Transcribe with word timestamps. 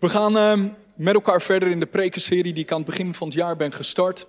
We 0.00 0.08
gaan 0.08 0.36
ehm, 0.36 0.68
met 0.94 1.14
elkaar 1.14 1.42
verder 1.42 1.70
in 1.70 1.80
de 1.80 1.86
prekenserie 1.86 2.52
die 2.52 2.62
ik 2.62 2.72
aan 2.72 2.80
het 2.80 2.86
begin 2.86 3.14
van 3.14 3.26
het 3.26 3.36
jaar 3.36 3.56
ben 3.56 3.72
gestart. 3.72 4.26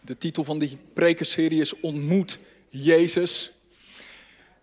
De 0.00 0.16
titel 0.16 0.44
van 0.44 0.58
die 0.58 0.78
prekenserie 0.94 1.60
is 1.60 1.80
Ontmoet 1.80 2.38
Jezus. 2.68 3.52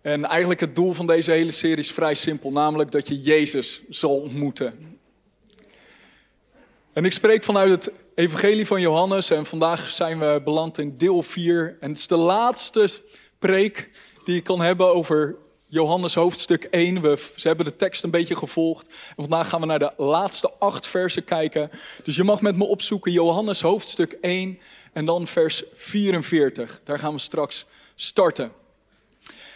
En 0.00 0.24
eigenlijk 0.24 0.60
het 0.60 0.74
doel 0.74 0.92
van 0.92 1.06
deze 1.06 1.30
hele 1.30 1.50
serie 1.50 1.76
is 1.76 1.92
vrij 1.92 2.14
simpel, 2.14 2.52
namelijk 2.52 2.90
dat 2.90 3.08
je 3.08 3.20
Jezus 3.20 3.80
zal 3.88 4.16
ontmoeten. 4.16 4.98
En 6.92 7.04
ik 7.04 7.12
spreek 7.12 7.44
vanuit 7.44 7.70
het 7.70 7.90
Evangelie 8.14 8.66
van 8.66 8.80
Johannes 8.80 9.30
en 9.30 9.46
vandaag 9.46 9.88
zijn 9.88 10.18
we 10.18 10.40
beland 10.44 10.78
in 10.78 10.96
deel 10.96 11.22
4. 11.22 11.76
En 11.80 11.88
het 11.88 11.98
is 11.98 12.06
de 12.06 12.16
laatste 12.16 12.88
preek 13.38 13.90
die 14.24 14.36
ik 14.36 14.44
kan 14.44 14.60
hebben 14.60 14.94
over 14.94 15.36
Johannes 15.68 16.14
hoofdstuk 16.14 16.64
1. 16.64 17.00
We, 17.00 17.18
ze 17.36 17.46
hebben 17.46 17.66
de 17.66 17.76
tekst 17.76 18.02
een 18.02 18.10
beetje 18.10 18.36
gevolgd. 18.36 18.86
En 18.86 19.14
vandaag 19.16 19.48
gaan 19.48 19.60
we 19.60 19.66
naar 19.66 19.78
de 19.78 19.92
laatste 19.96 20.50
acht 20.58 20.86
versen 20.86 21.24
kijken. 21.24 21.70
Dus 22.02 22.16
je 22.16 22.24
mag 22.24 22.40
met 22.40 22.56
me 22.56 22.64
opzoeken 22.64 23.12
Johannes 23.12 23.60
hoofdstuk 23.60 24.18
1 24.20 24.58
en 24.92 25.04
dan 25.04 25.26
vers 25.26 25.62
44. 25.74 26.80
Daar 26.84 26.98
gaan 26.98 27.12
we 27.12 27.18
straks 27.18 27.66
starten. 27.94 28.52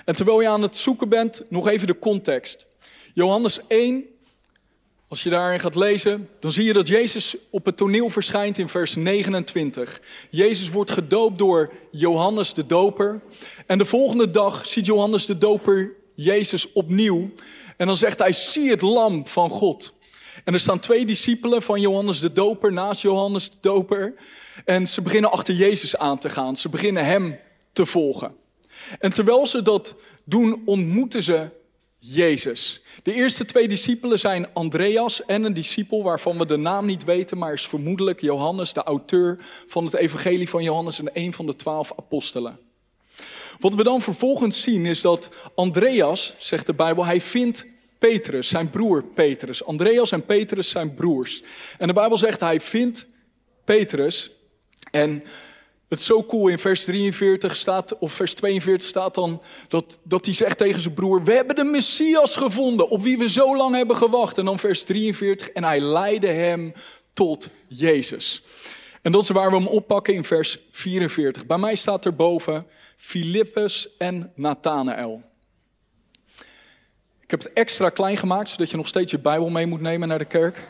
En 0.05 0.17
terwijl 0.17 0.41
je 0.41 0.49
aan 0.49 0.63
het 0.63 0.77
zoeken 0.77 1.09
bent, 1.09 1.43
nog 1.49 1.69
even 1.69 1.87
de 1.87 1.99
context. 1.99 2.67
Johannes 3.15 3.61
1, 3.67 4.05
als 5.09 5.23
je 5.23 5.31
daarin 5.31 5.61
gaat 5.61 5.75
lezen, 5.75 6.29
dan 6.41 6.53
zie 6.53 6.65
je 6.65 6.73
dat 6.73 6.89
Jezus 6.89 7.37
op 7.51 7.65
het 7.65 7.77
toneel 7.77 8.11
verschijnt 8.11 8.59
in 8.59 8.69
vers 8.69 8.95
29. 8.95 10.01
Jezus 10.31 10.71
wordt 10.71 10.91
gedoopt 10.91 11.39
door 11.39 11.73
Johannes 11.91 12.55
de 12.55 12.67
Doper. 12.67 13.21
En 13.67 13.79
de 13.79 13.85
volgende 13.85 14.31
dag 14.31 14.67
ziet 14.67 14.87
Johannes 14.87 15.27
de 15.27 15.39
Doper 15.39 15.99
Jezus 16.23 16.73
opnieuw. 16.73 17.31
En 17.77 17.87
dan 17.87 17.97
zegt 17.97 18.19
hij, 18.19 18.33
zie 18.33 18.71
het 18.71 18.81
lam 18.81 19.27
van 19.27 19.51
God. 19.51 19.95
En 20.45 20.55
er 20.55 20.61
staan 20.61 20.79
twee 20.79 21.07
discipelen 21.07 21.63
van 21.63 21.81
Johannes 21.81 22.21
de 22.21 22.33
Doper 22.33 22.73
naast 22.73 23.03
Johannes 23.03 23.51
de 23.51 23.57
Doper. 23.61 24.15
En 24.65 24.89
ze 24.89 25.03
beginnen 25.03 25.33
achter 25.33 25.55
Jezus 25.55 25.97
aan 25.97 26.19
te 26.19 26.29
gaan. 26.29 26.57
Ze 26.57 26.69
beginnen 26.69 27.05
hem 27.05 27.39
te 27.73 27.87
volgen. 27.87 28.35
En 28.99 29.13
terwijl 29.13 29.47
ze 29.47 29.63
dat 29.63 29.95
doen, 30.25 30.63
ontmoeten 30.65 31.23
ze 31.23 31.49
Jezus. 31.97 32.83
De 33.03 33.15
eerste 33.15 33.45
twee 33.45 33.69
discipelen 33.69 34.19
zijn 34.19 34.53
Andreas 34.53 35.25
en 35.25 35.45
een 35.45 35.53
discipel 35.53 36.03
waarvan 36.03 36.39
we 36.39 36.47
de 36.47 36.57
naam 36.57 36.87
niet 36.87 37.05
weten, 37.05 37.39
maar 37.39 37.53
is 37.53 37.67
vermoedelijk 37.67 38.21
Johannes, 38.21 38.73
de 38.73 38.83
auteur 38.83 39.39
van 39.67 39.85
het 39.85 39.95
Evangelie 39.95 40.49
van 40.49 40.63
Johannes 40.63 40.99
en 40.99 41.11
een 41.13 41.33
van 41.33 41.47
de 41.47 41.57
twaalf 41.57 41.93
apostelen. 41.97 42.59
Wat 43.61 43.75
we 43.75 43.83
dan 43.83 44.03
vervolgens 44.03 44.63
zien 44.63 44.87
is 44.87 45.01
dat 45.01 45.29
Andreas, 45.55 46.35
zegt 46.39 46.67
de 46.67 46.75
Bijbel, 46.75 47.05
hij 47.05 47.21
vindt 47.21 47.67
Petrus, 47.99 48.49
zijn 48.49 48.71
broer 48.71 49.05
Petrus. 49.05 49.65
Andreas 49.65 50.13
en 50.13 50.25
Petrus 50.25 50.71
zijn 50.71 50.95
broers. 50.95 51.43
En 51.79 51.87
de 51.87 51.93
Bijbel 51.93 52.19
zegt 52.19 52.41
hij 52.41 52.61
vindt 52.61 53.07
Petrus. 53.65 54.31
En 54.91 55.25
het 55.89 55.99
is 55.99 56.05
zo 56.05 56.25
cool, 56.25 56.49
in 56.49 56.59
vers 56.59 56.85
43 56.85 57.57
staat, 57.57 57.99
of 57.99 58.13
vers 58.13 58.35
42 58.35 58.89
staat 58.89 59.15
dan, 59.15 59.43
dat, 59.69 59.99
dat 60.03 60.25
hij 60.25 60.35
zegt 60.35 60.59
tegen 60.59 60.81
zijn 60.81 60.95
broer, 60.95 61.25
we 61.25 61.33
hebben 61.33 61.57
de 61.57 61.65
Messias 61.65 62.37
gevonden, 62.37 62.89
op 62.89 63.03
wie 63.03 63.19
we 63.19 63.29
zo 63.29 63.57
lang 63.57 63.75
hebben 63.75 63.97
gewacht. 63.97 64.39
En 64.39 64.45
dan 64.45 64.59
vers 64.59 64.83
43, 64.83 65.51
en 65.51 65.65
hij 65.65 65.81
leidde 65.81 66.29
hem 66.29 66.73
tot 67.13 67.49
Jezus. 67.67 68.43
En 69.03 69.13
dat 69.13 69.23
is 69.23 69.29
waar 69.29 69.51
we 69.51 69.57
hem 69.57 69.67
oppakken 69.67 70.15
in 70.15 70.25
vers 70.25 70.59
44. 70.71 71.47
Bij 71.47 71.59
mij 71.59 71.75
staat 71.75 72.05
er 72.05 72.15
boven 72.15 72.67
Filippus 73.01 73.97
en 73.99 74.33
Nathanael. 74.35 75.23
Ik 77.21 77.31
heb 77.31 77.43
het 77.43 77.53
extra 77.53 77.91
klein 77.91 78.17
gemaakt, 78.17 78.51
zodat 78.51 78.71
je 78.71 78.77
nog 78.77 78.89
steeds 78.89 79.11
je 79.11 79.19
Bijbel 79.19 79.51
mee 79.51 79.67
moet 79.67 79.81
nemen 79.81 80.09
naar 80.09 80.19
de 80.19 80.25
kerk. 80.25 80.59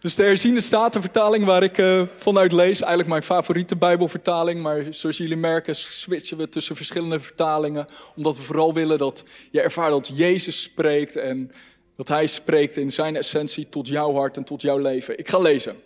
Dus 0.00 0.14
de 0.14 0.22
herziende 0.22 0.60
statenvertaling 0.60 1.44
waar 1.44 1.62
ik 1.62 1.78
uh, 1.78 2.02
vanuit 2.16 2.52
lees, 2.52 2.80
eigenlijk 2.80 3.08
mijn 3.08 3.22
favoriete 3.22 3.76
Bijbelvertaling, 3.76 4.62
maar 4.62 4.86
zoals 4.90 5.16
jullie 5.16 5.36
merken 5.36 5.76
switchen 5.76 6.36
we 6.36 6.48
tussen 6.48 6.76
verschillende 6.76 7.20
vertalingen, 7.20 7.86
omdat 8.16 8.36
we 8.36 8.42
vooral 8.42 8.74
willen 8.74 8.98
dat 8.98 9.24
je 9.50 9.60
ervaart 9.60 9.90
dat 9.90 10.10
Jezus 10.18 10.62
spreekt 10.62 11.16
en 11.16 11.52
dat 11.96 12.08
Hij 12.08 12.26
spreekt 12.26 12.76
in 12.76 12.92
zijn 12.92 13.16
essentie 13.16 13.68
tot 13.68 13.88
jouw 13.88 14.14
hart 14.14 14.36
en 14.36 14.44
tot 14.44 14.62
jouw 14.62 14.78
leven. 14.78 15.18
Ik 15.18 15.28
ga 15.28 15.38
lezen. 15.38 15.76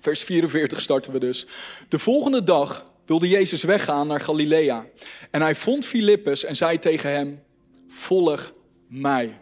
Vers 0.00 0.22
44 0.22 0.80
starten 0.80 1.12
we 1.12 1.18
dus. 1.18 1.46
De 1.88 1.98
volgende 1.98 2.42
dag 2.42 2.90
wilde 3.06 3.28
Jezus 3.28 3.62
weggaan 3.62 4.06
naar 4.06 4.20
Galilea. 4.20 4.86
En 5.30 5.42
hij 5.42 5.54
vond 5.54 5.84
Filippus 5.84 6.44
en 6.44 6.56
zei 6.56 6.78
tegen 6.78 7.10
hem, 7.10 7.42
volg 7.88 8.52
mij. 8.88 9.38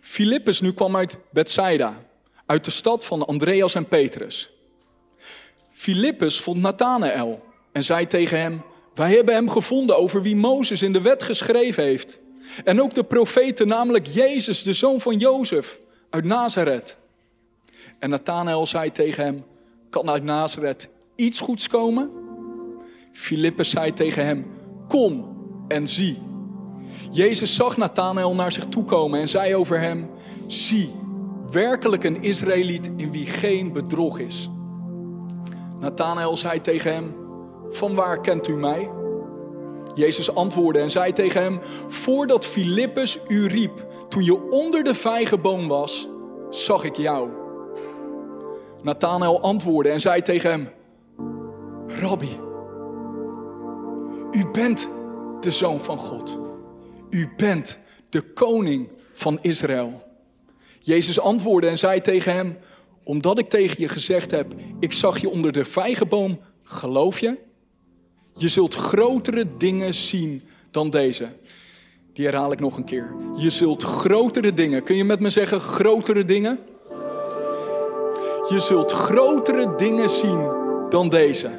Filippus 0.00 0.60
nu 0.60 0.72
kwam 0.72 0.96
uit 0.96 1.18
Bethsaida, 1.30 2.06
uit 2.46 2.64
de 2.64 2.70
stad 2.70 3.04
van 3.04 3.26
Andreas 3.26 3.74
en 3.74 3.88
Petrus. 3.88 4.50
Filippus 5.72 6.40
vond 6.40 6.60
Nathanael 6.60 7.42
en 7.72 7.82
zei 7.82 8.06
tegen 8.06 8.40
hem, 8.40 8.62
wij 8.94 9.14
hebben 9.14 9.34
hem 9.34 9.50
gevonden 9.50 9.96
over 9.96 10.22
wie 10.22 10.36
Mozes 10.36 10.82
in 10.82 10.92
de 10.92 11.00
wet 11.00 11.22
geschreven 11.22 11.84
heeft. 11.84 12.18
En 12.64 12.82
ook 12.82 12.94
de 12.94 13.04
profeten, 13.04 13.66
namelijk 13.66 14.06
Jezus, 14.06 14.62
de 14.62 14.72
zoon 14.72 15.00
van 15.00 15.16
Jozef, 15.16 15.80
uit 16.10 16.24
Nazareth. 16.24 16.96
En 17.98 18.10
Nathanael 18.10 18.66
zei 18.66 18.90
tegen 18.90 19.24
hem, 19.24 19.44
kan 19.90 20.10
uit 20.10 20.22
Nazareth 20.22 20.88
iets 21.14 21.40
goeds 21.40 21.68
komen? 21.68 22.10
Filippus 23.12 23.70
zei 23.70 23.92
tegen 23.92 24.24
hem, 24.24 24.46
kom 24.88 25.36
en 25.68 25.88
zie. 25.88 26.22
Jezus 27.10 27.54
zag 27.54 27.76
Nathanael 27.76 28.34
naar 28.34 28.52
zich 28.52 28.64
toe 28.64 28.84
komen 28.84 29.20
en 29.20 29.28
zei 29.28 29.54
over 29.54 29.80
hem, 29.80 30.10
zie, 30.46 30.90
werkelijk 31.50 32.04
een 32.04 32.22
Israëliet 32.22 32.90
in 32.96 33.12
wie 33.12 33.26
geen 33.26 33.72
bedrog 33.72 34.18
is. 34.18 34.50
Nathanael 35.80 36.36
zei 36.36 36.60
tegen 36.60 36.92
hem, 36.92 37.14
van 37.70 37.94
waar 37.94 38.20
kent 38.20 38.48
u 38.48 38.56
mij? 38.56 38.90
Jezus 39.94 40.34
antwoordde 40.34 40.80
en 40.80 40.90
zei 40.90 41.12
tegen 41.12 41.42
hem, 41.42 41.60
voordat 41.88 42.46
Filippus 42.46 43.18
u 43.28 43.46
riep, 43.46 43.86
toen 44.08 44.24
je 44.24 44.50
onder 44.50 44.84
de 44.84 44.94
vijgenboom 44.94 45.68
was, 45.68 46.08
zag 46.50 46.84
ik 46.84 46.96
jou. 46.96 47.37
Nathanael 48.82 49.40
antwoordde 49.40 49.92
en 49.92 50.00
zei 50.00 50.22
tegen 50.22 50.50
hem: 50.50 50.68
Rabbi, 51.86 52.38
u 54.30 54.46
bent 54.52 54.88
de 55.40 55.50
zoon 55.50 55.80
van 55.80 55.98
God. 55.98 56.38
U 57.10 57.28
bent 57.36 57.78
de 58.08 58.20
koning 58.20 58.88
van 59.12 59.38
Israël. 59.42 60.02
Jezus 60.78 61.20
antwoordde 61.20 61.68
en 61.68 61.78
zei 61.78 62.00
tegen 62.00 62.32
hem: 62.32 62.58
Omdat 63.02 63.38
ik 63.38 63.48
tegen 63.48 63.76
je 63.78 63.88
gezegd 63.88 64.30
heb, 64.30 64.54
ik 64.80 64.92
zag 64.92 65.18
je 65.18 65.30
onder 65.30 65.52
de 65.52 65.64
vijgenboom, 65.64 66.40
geloof 66.62 67.20
je? 67.20 67.38
Je 68.34 68.48
zult 68.48 68.74
grotere 68.74 69.46
dingen 69.56 69.94
zien 69.94 70.42
dan 70.70 70.90
deze. 70.90 71.28
Die 72.12 72.26
herhaal 72.26 72.52
ik 72.52 72.60
nog 72.60 72.76
een 72.76 72.84
keer. 72.84 73.14
Je 73.36 73.50
zult 73.50 73.82
grotere 73.82 74.54
dingen. 74.54 74.82
Kun 74.82 74.96
je 74.96 75.04
met 75.04 75.20
me 75.20 75.30
zeggen 75.30 75.60
grotere 75.60 76.24
dingen? 76.24 76.58
Je 78.48 78.60
zult 78.60 78.92
grotere 78.92 79.74
dingen 79.76 80.10
zien 80.10 80.50
dan 80.88 81.08
deze. 81.08 81.50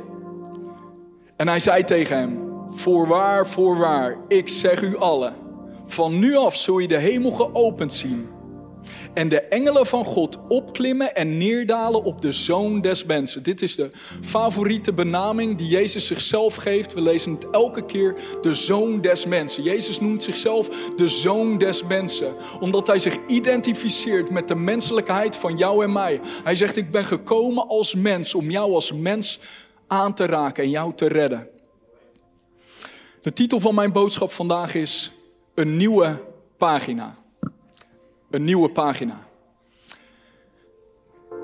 En 1.35 1.47
hij 1.47 1.59
zei 1.59 1.83
tegen 1.83 2.17
hem, 2.17 2.39
voorwaar, 2.69 3.47
voorwaar, 3.47 4.17
ik 4.27 4.49
zeg 4.49 4.81
u 4.81 4.97
allen, 4.97 5.33
van 5.85 6.19
nu 6.19 6.35
af 6.35 6.55
zul 6.55 6.79
je 6.79 6.87
de 6.87 6.97
hemel 6.97 7.31
geopend 7.31 7.93
zien 7.93 8.29
en 9.13 9.29
de 9.29 9.41
engelen 9.41 9.85
van 9.85 10.05
God 10.05 10.37
opklimmen 10.47 11.15
en 11.15 11.37
neerdalen 11.37 12.03
op 12.03 12.21
de 12.21 12.31
zoon 12.31 12.81
des 12.81 13.03
mensen. 13.03 13.43
Dit 13.43 13.61
is 13.61 13.75
de 13.75 13.91
favoriete 14.21 14.93
benaming 14.93 15.57
die 15.57 15.67
Jezus 15.67 16.07
zichzelf 16.07 16.55
geeft. 16.55 16.93
We 16.93 17.01
lezen 17.01 17.33
het 17.33 17.49
elke 17.49 17.85
keer, 17.85 18.15
de 18.41 18.55
zoon 18.55 19.01
des 19.01 19.25
mensen. 19.25 19.63
Jezus 19.63 19.99
noemt 19.99 20.23
zichzelf 20.23 20.69
de 20.95 21.07
zoon 21.07 21.57
des 21.57 21.83
mensen, 21.83 22.33
omdat 22.59 22.87
hij 22.87 22.99
zich 22.99 23.17
identificeert 23.27 24.29
met 24.29 24.47
de 24.47 24.55
menselijkheid 24.55 25.35
van 25.35 25.55
jou 25.55 25.83
en 25.83 25.91
mij. 25.91 26.21
Hij 26.43 26.55
zegt, 26.55 26.77
ik 26.77 26.91
ben 26.91 27.05
gekomen 27.05 27.67
als 27.67 27.95
mens 27.95 28.35
om 28.35 28.49
jou 28.49 28.73
als 28.73 28.93
mens 28.93 29.39
aan 29.87 30.13
te 30.13 30.25
raken 30.25 30.63
en 30.63 30.69
jou 30.69 30.93
te 30.95 31.07
redden. 31.07 31.47
De 33.21 33.33
titel 33.33 33.59
van 33.59 33.75
mijn 33.75 33.91
boodschap 33.91 34.31
vandaag 34.31 34.75
is 34.75 35.11
Een 35.55 35.77
nieuwe 35.77 36.23
pagina 36.57 37.18
een 38.29 38.43
nieuwe 38.43 38.69
pagina. 38.69 39.27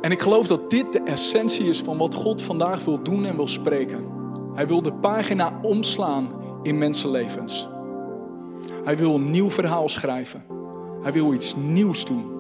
En 0.02 0.12
ik 0.12 0.20
geloof 0.20 0.48
dat 0.48 0.70
dit 0.70 0.94
de 0.94 1.02
essentie 1.02 1.66
is 1.66 1.82
van 1.82 1.98
wat 1.98 2.14
God 2.14 2.42
vandaag 2.42 2.86
wil 2.86 3.04
doen 3.04 3.26
en 3.26 3.36
wil 3.36 3.48
spreken. 3.48 4.06
Hij 4.54 4.68
wil 4.68 4.82
de 4.82 4.94
pagina 4.94 5.60
omslaan 5.62 6.30
in 6.64 6.78
mensenlevens. 6.78 7.68
Hij 8.84 8.98
wil 8.98 9.16
een 9.16 9.32
nieuw 9.32 9.52
verhaal 9.52 9.90
schrijven. 9.90 10.44
Hij 11.02 11.14
wil 11.14 11.34
iets 11.34 11.56
nieuws 11.56 12.06
doen. 12.06 12.34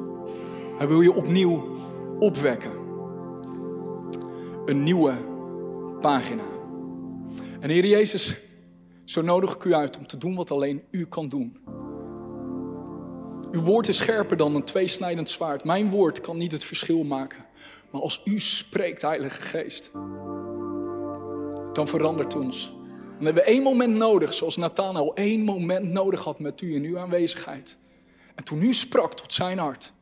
Hij 0.77 0.87
wil 0.87 1.01
je 1.01 1.13
opnieuw 1.13 1.63
opwekken. 2.19 2.71
Een 4.65 4.83
nieuwe 4.83 5.13
pagina. 6.01 6.43
En 7.59 7.69
Heer 7.69 7.85
Jezus, 7.85 8.37
zo 9.05 9.21
nodig 9.21 9.55
ik 9.55 9.63
u 9.63 9.73
uit 9.73 9.97
om 9.97 10.07
te 10.07 10.17
doen 10.17 10.35
wat 10.35 10.51
alleen 10.51 10.83
u 10.91 11.05
kan 11.05 11.27
doen. 11.27 11.57
Uw 13.55 13.61
woord 13.61 13.87
is 13.87 13.97
scherper 13.97 14.37
dan 14.37 14.55
een 14.55 14.63
tweesnijdend 14.63 15.29
zwaard. 15.29 15.63
Mijn 15.63 15.89
woord 15.89 16.21
kan 16.21 16.37
niet 16.37 16.51
het 16.51 16.63
verschil 16.63 17.03
maken. 17.03 17.45
Maar 17.89 18.01
als 18.01 18.21
u 18.25 18.39
spreekt, 18.39 19.01
Heilige 19.01 19.41
Geest, 19.41 19.91
dan 21.73 21.87
verandert 21.87 22.35
ons. 22.35 22.73
Dan 23.15 23.25
hebben 23.25 23.43
we 23.43 23.49
één 23.49 23.63
moment 23.63 23.95
nodig, 23.95 24.33
zoals 24.33 24.57
Nathanael 24.57 25.13
één 25.13 25.41
moment 25.41 25.91
nodig 25.91 26.23
had 26.23 26.39
met 26.39 26.61
u 26.61 26.75
in 26.75 26.83
uw 26.83 26.99
aanwezigheid. 26.99 27.77
En 28.35 28.43
toen 28.43 28.61
u 28.61 28.73
sprak 28.73 29.13
tot 29.13 29.33
zijn 29.33 29.57
hart, 29.57 29.93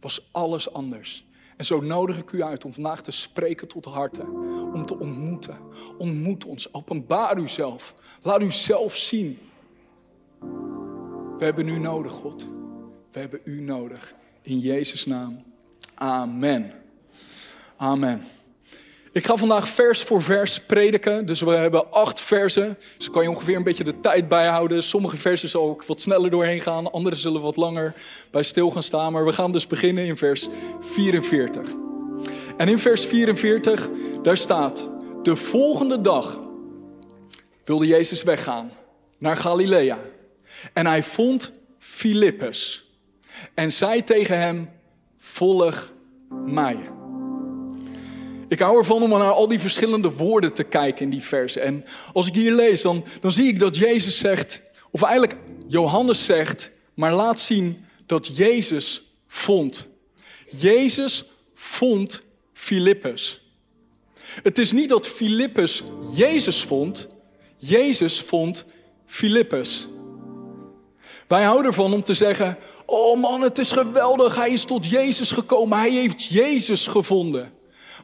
was 0.00 0.28
alles 0.32 0.72
anders. 0.72 1.26
En 1.56 1.64
zo 1.64 1.80
nodig 1.80 2.18
ik 2.18 2.32
u 2.32 2.42
uit 2.42 2.64
om 2.64 2.72
vandaag 2.72 3.02
te 3.02 3.10
spreken 3.10 3.68
tot 3.68 3.84
harten. 3.84 4.30
Om 4.74 4.86
te 4.86 4.98
ontmoeten. 4.98 5.58
Ontmoet 5.98 6.44
ons. 6.44 6.74
Openbaar 6.74 7.38
uzelf. 7.38 7.94
Laat 8.22 8.42
u 8.42 8.52
zelf 8.52 8.96
zien. 8.96 9.38
We 11.38 11.44
hebben 11.44 11.68
u 11.68 11.78
nodig, 11.78 12.12
God. 12.12 12.46
We 13.12 13.20
hebben 13.20 13.40
u 13.44 13.60
nodig. 13.60 14.14
In 14.42 14.58
Jezus' 14.58 15.06
naam. 15.06 15.42
Amen. 15.94 16.72
Amen. 17.76 18.24
Ik 19.12 19.26
ga 19.26 19.36
vandaag 19.36 19.68
vers 19.68 20.02
voor 20.02 20.22
vers 20.22 20.60
prediken. 20.60 21.26
Dus 21.26 21.40
we 21.40 21.50
hebben 21.50 21.92
acht 21.92 22.20
versen. 22.20 22.78
Dus 22.96 23.10
kan 23.10 23.22
je 23.22 23.30
ongeveer 23.30 23.56
een 23.56 23.62
beetje 23.62 23.84
de 23.84 24.00
tijd 24.00 24.28
bijhouden. 24.28 24.82
Sommige 24.82 25.16
versen 25.16 25.48
zal 25.48 25.72
ik 25.72 25.82
wat 25.82 26.00
sneller 26.00 26.30
doorheen 26.30 26.60
gaan. 26.60 26.92
Andere 26.92 27.16
zullen 27.16 27.40
wat 27.40 27.56
langer 27.56 27.94
bij 28.30 28.42
stil 28.42 28.70
gaan 28.70 28.82
staan. 28.82 29.12
Maar 29.12 29.24
we 29.24 29.32
gaan 29.32 29.52
dus 29.52 29.66
beginnen 29.66 30.04
in 30.04 30.16
vers 30.16 30.48
44. 30.80 31.72
En 32.56 32.68
in 32.68 32.78
vers 32.78 33.06
44, 33.06 33.88
daar 34.22 34.36
staat... 34.36 34.88
De 35.22 35.36
volgende 35.36 36.00
dag 36.00 36.40
wilde 37.64 37.86
Jezus 37.86 38.22
weggaan 38.22 38.72
naar 39.18 39.36
Galilea. 39.36 39.98
En 40.72 40.86
hij 40.86 41.02
vond 41.02 41.52
Filippus. 41.78 42.87
En 43.54 43.72
zei 43.72 44.04
tegen 44.04 44.38
hem, 44.38 44.70
volg 45.18 45.92
mij. 46.44 46.78
Ik 48.48 48.58
hou 48.58 48.78
ervan 48.78 49.02
om 49.02 49.10
naar 49.10 49.30
al 49.30 49.48
die 49.48 49.60
verschillende 49.60 50.12
woorden 50.12 50.52
te 50.52 50.62
kijken 50.64 51.04
in 51.04 51.10
die 51.10 51.22
versen. 51.22 51.62
En 51.62 51.84
als 52.12 52.26
ik 52.26 52.34
hier 52.34 52.52
lees, 52.52 52.82
dan, 52.82 53.04
dan 53.20 53.32
zie 53.32 53.48
ik 53.48 53.58
dat 53.58 53.76
Jezus 53.76 54.18
zegt, 54.18 54.60
of 54.90 55.02
eigenlijk 55.02 55.36
Johannes 55.66 56.24
zegt, 56.24 56.70
maar 56.94 57.12
laat 57.12 57.40
zien 57.40 57.84
dat 58.06 58.36
Jezus 58.36 59.02
vond. 59.26 59.86
Jezus 60.56 61.24
vond 61.54 62.22
Filippus. 62.52 63.42
Het 64.42 64.58
is 64.58 64.72
niet 64.72 64.88
dat 64.88 65.06
Filippus 65.06 65.82
Jezus 66.14 66.62
vond, 66.62 67.06
Jezus 67.56 68.20
vond 68.20 68.64
Filippus. 69.06 69.86
Wij 71.28 71.44
houden 71.44 71.66
ervan 71.66 71.92
om 71.92 72.02
te 72.02 72.14
zeggen, 72.14 72.58
oh 72.90 73.20
man, 73.20 73.40
het 73.42 73.58
is 73.58 73.72
geweldig, 73.72 74.34
hij 74.34 74.50
is 74.50 74.64
tot 74.64 74.86
Jezus 74.86 75.32
gekomen, 75.32 75.78
hij 75.78 75.90
heeft 75.90 76.24
Jezus 76.24 76.86
gevonden. 76.86 77.52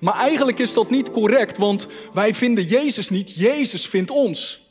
Maar 0.00 0.14
eigenlijk 0.14 0.58
is 0.58 0.74
dat 0.74 0.90
niet 0.90 1.10
correct, 1.10 1.56
want 1.58 1.86
wij 2.12 2.34
vinden 2.34 2.64
Jezus 2.64 3.08
niet, 3.08 3.30
Jezus 3.36 3.86
vindt 3.86 4.10
ons. 4.10 4.63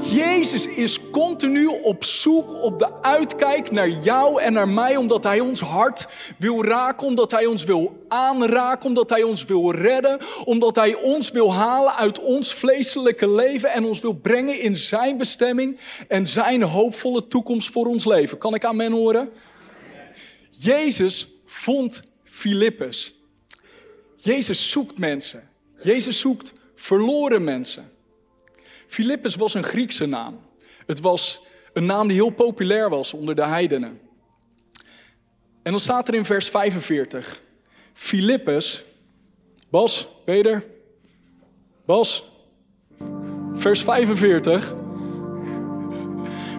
Jezus 0.00 0.66
is 0.66 1.10
continu 1.10 1.66
op 1.66 2.04
zoek, 2.04 2.54
op 2.62 2.78
de 2.78 3.02
uitkijk 3.02 3.70
naar 3.70 3.88
jou 3.88 4.42
en 4.42 4.52
naar 4.52 4.68
mij, 4.68 4.96
omdat 4.96 5.24
Hij 5.24 5.40
ons 5.40 5.60
hart 5.60 6.06
wil 6.38 6.64
raken, 6.64 7.06
omdat 7.06 7.30
Hij 7.30 7.46
ons 7.46 7.64
wil 7.64 8.04
aanraken, 8.08 8.86
omdat 8.86 9.10
Hij 9.10 9.22
ons 9.22 9.44
wil 9.44 9.72
redden, 9.72 10.20
omdat 10.44 10.76
Hij 10.76 10.94
ons 10.94 11.30
wil 11.30 11.54
halen 11.54 11.94
uit 11.94 12.20
ons 12.20 12.54
vleeselijke 12.54 13.30
leven 13.30 13.70
en 13.70 13.84
ons 13.84 14.00
wil 14.00 14.12
brengen 14.12 14.60
in 14.60 14.76
Zijn 14.76 15.16
bestemming 15.16 15.78
en 16.08 16.26
Zijn 16.26 16.62
hoopvolle 16.62 17.26
toekomst 17.26 17.70
voor 17.70 17.86
ons 17.86 18.04
leven. 18.04 18.38
Kan 18.38 18.54
ik 18.54 18.64
amen 18.64 18.92
horen? 18.92 19.30
Jezus 20.50 21.28
vond 21.44 22.02
Filippus. 22.24 23.14
Jezus 24.16 24.70
zoekt 24.70 24.98
mensen. 24.98 25.48
Jezus 25.82 26.18
zoekt 26.18 26.52
verloren 26.74 27.44
mensen. 27.44 27.91
Filippus 28.92 29.34
was 29.34 29.54
een 29.54 29.62
Griekse 29.62 30.06
naam. 30.06 30.40
Het 30.86 31.00
was 31.00 31.40
een 31.72 31.84
naam 31.84 32.08
die 32.08 32.16
heel 32.16 32.30
populair 32.30 32.90
was 32.90 33.12
onder 33.12 33.34
de 33.34 33.46
heidenen. 33.46 34.00
En 35.62 35.70
dan 35.70 35.80
staat 35.80 36.08
er 36.08 36.14
in 36.14 36.24
vers 36.24 36.48
45. 36.48 37.40
Filippus, 37.92 38.82
Bas, 39.70 40.08
Peter, 40.24 40.64
Bas, 41.84 42.24
vers 43.54 43.82
45. 43.82 44.74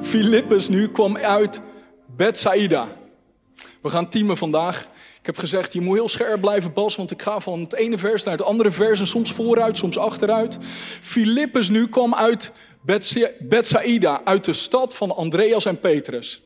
Filippus 0.02 0.70
nu 0.70 0.88
kwam 0.88 1.18
uit 1.18 1.62
Bethsaida. 2.16 2.88
We 3.82 3.90
gaan 3.90 4.10
teamen 4.10 4.38
vandaag. 4.38 4.88
Ik 5.24 5.30
heb 5.30 5.38
gezegd, 5.38 5.74
je 5.74 5.82
moet 5.82 5.96
heel 5.96 6.10
scherp 6.10 6.42
blijven, 6.42 6.74
Bas, 6.74 6.96
want 6.96 7.12
ik 7.12 7.22
ga 7.22 7.40
van 7.40 7.60
het 7.60 7.74
ene 7.74 7.98
vers 7.98 8.24
naar 8.24 8.38
het 8.38 8.46
andere 8.46 8.72
vers 8.72 9.00
en 9.00 9.08
soms 9.08 9.32
vooruit, 9.32 9.78
soms 9.78 9.98
achteruit. 9.98 10.58
Filippus 11.02 11.70
nu 11.70 11.88
kwam 11.88 12.16
uit 12.16 12.52
Bethsaida, 13.40 14.22
uit 14.24 14.46
de 14.46 14.54
stad 14.54 14.96
van 14.96 15.16
Andreas 15.16 15.66
en 15.66 15.80
Petrus. 15.80 16.42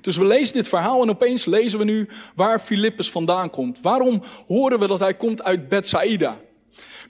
Dus 0.00 0.16
we 0.16 0.24
lezen 0.24 0.54
dit 0.54 0.68
verhaal 0.68 1.02
en 1.02 1.10
opeens 1.10 1.44
lezen 1.44 1.78
we 1.78 1.84
nu 1.84 2.08
waar 2.34 2.60
Filippus 2.60 3.10
vandaan 3.10 3.50
komt. 3.50 3.78
Waarom 3.82 4.22
horen 4.46 4.78
we 4.78 4.86
dat 4.86 5.00
hij 5.00 5.14
komt 5.14 5.42
uit 5.42 5.68
Bethsaida? 5.68 6.40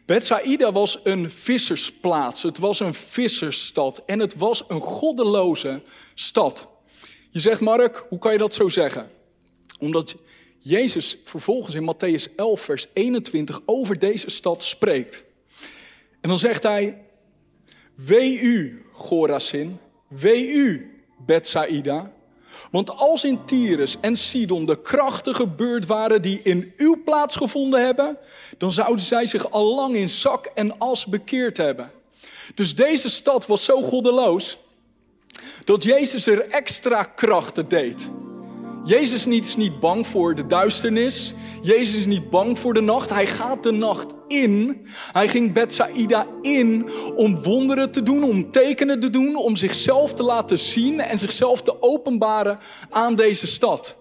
Bethsaida 0.06 0.72
was 0.72 1.00
een 1.04 1.30
vissersplaats, 1.30 2.42
het 2.42 2.58
was 2.58 2.80
een 2.80 2.94
vissersstad 2.94 4.02
en 4.06 4.18
het 4.18 4.36
was 4.36 4.64
een 4.68 4.80
goddeloze 4.80 5.82
stad. 6.14 6.66
Je 7.30 7.40
zegt, 7.40 7.60
Mark, 7.60 8.06
hoe 8.08 8.18
kan 8.18 8.32
je 8.32 8.38
dat 8.38 8.54
zo 8.54 8.68
zeggen? 8.68 9.10
Omdat 9.78 10.16
Jezus 10.66 11.16
vervolgens 11.24 11.74
in 11.74 11.94
Matthäus 11.94 12.34
11, 12.36 12.60
vers 12.60 12.86
21 12.92 13.60
over 13.64 13.98
deze 13.98 14.30
stad 14.30 14.62
spreekt. 14.62 15.24
En 16.20 16.28
dan 16.28 16.38
zegt 16.38 16.62
hij, 16.62 17.04
wee 17.94 18.40
u, 18.40 18.86
Gorazin, 18.92 19.78
wee 20.08 20.48
u, 20.48 21.00
Bethsaida. 21.26 22.12
Want 22.70 22.90
als 22.90 23.24
in 23.24 23.44
Tyrus 23.44 23.96
en 24.00 24.16
Sidon 24.16 24.66
de 24.66 24.80
krachten 24.82 25.34
gebeurd 25.34 25.86
waren 25.86 26.22
die 26.22 26.40
in 26.42 26.72
uw 26.76 27.02
plaats 27.04 27.36
gevonden 27.36 27.84
hebben, 27.84 28.18
dan 28.58 28.72
zouden 28.72 29.04
zij 29.04 29.26
zich 29.26 29.50
al 29.50 29.74
lang 29.74 29.96
in 29.96 30.08
zak 30.08 30.50
en 30.54 30.78
as 30.78 31.06
bekeerd 31.06 31.56
hebben. 31.56 31.90
Dus 32.54 32.74
deze 32.74 33.08
stad 33.08 33.46
was 33.46 33.64
zo 33.64 33.82
goddeloos 33.82 34.58
dat 35.64 35.82
Jezus 35.82 36.26
er 36.26 36.48
extra 36.48 37.02
krachten 37.02 37.68
deed. 37.68 38.08
Jezus 38.84 39.26
is 39.26 39.56
niet 39.56 39.80
bang 39.80 40.06
voor 40.06 40.34
de 40.34 40.46
duisternis. 40.46 41.34
Jezus 41.62 41.94
is 41.94 42.06
niet 42.06 42.30
bang 42.30 42.58
voor 42.58 42.74
de 42.74 42.80
nacht. 42.80 43.10
Hij 43.10 43.26
gaat 43.26 43.62
de 43.62 43.72
nacht 43.72 44.14
in. 44.28 44.86
Hij 45.12 45.28
ging 45.28 45.52
Bethsaida 45.52 46.26
in 46.42 46.88
om 47.14 47.42
wonderen 47.42 47.90
te 47.90 48.02
doen, 48.02 48.22
om 48.22 48.50
tekenen 48.50 49.00
te 49.00 49.10
doen, 49.10 49.36
om 49.36 49.56
zichzelf 49.56 50.14
te 50.14 50.22
laten 50.22 50.58
zien 50.58 51.00
en 51.00 51.18
zichzelf 51.18 51.62
te 51.62 51.82
openbaren 51.82 52.58
aan 52.90 53.14
deze 53.14 53.46
stad. 53.46 53.96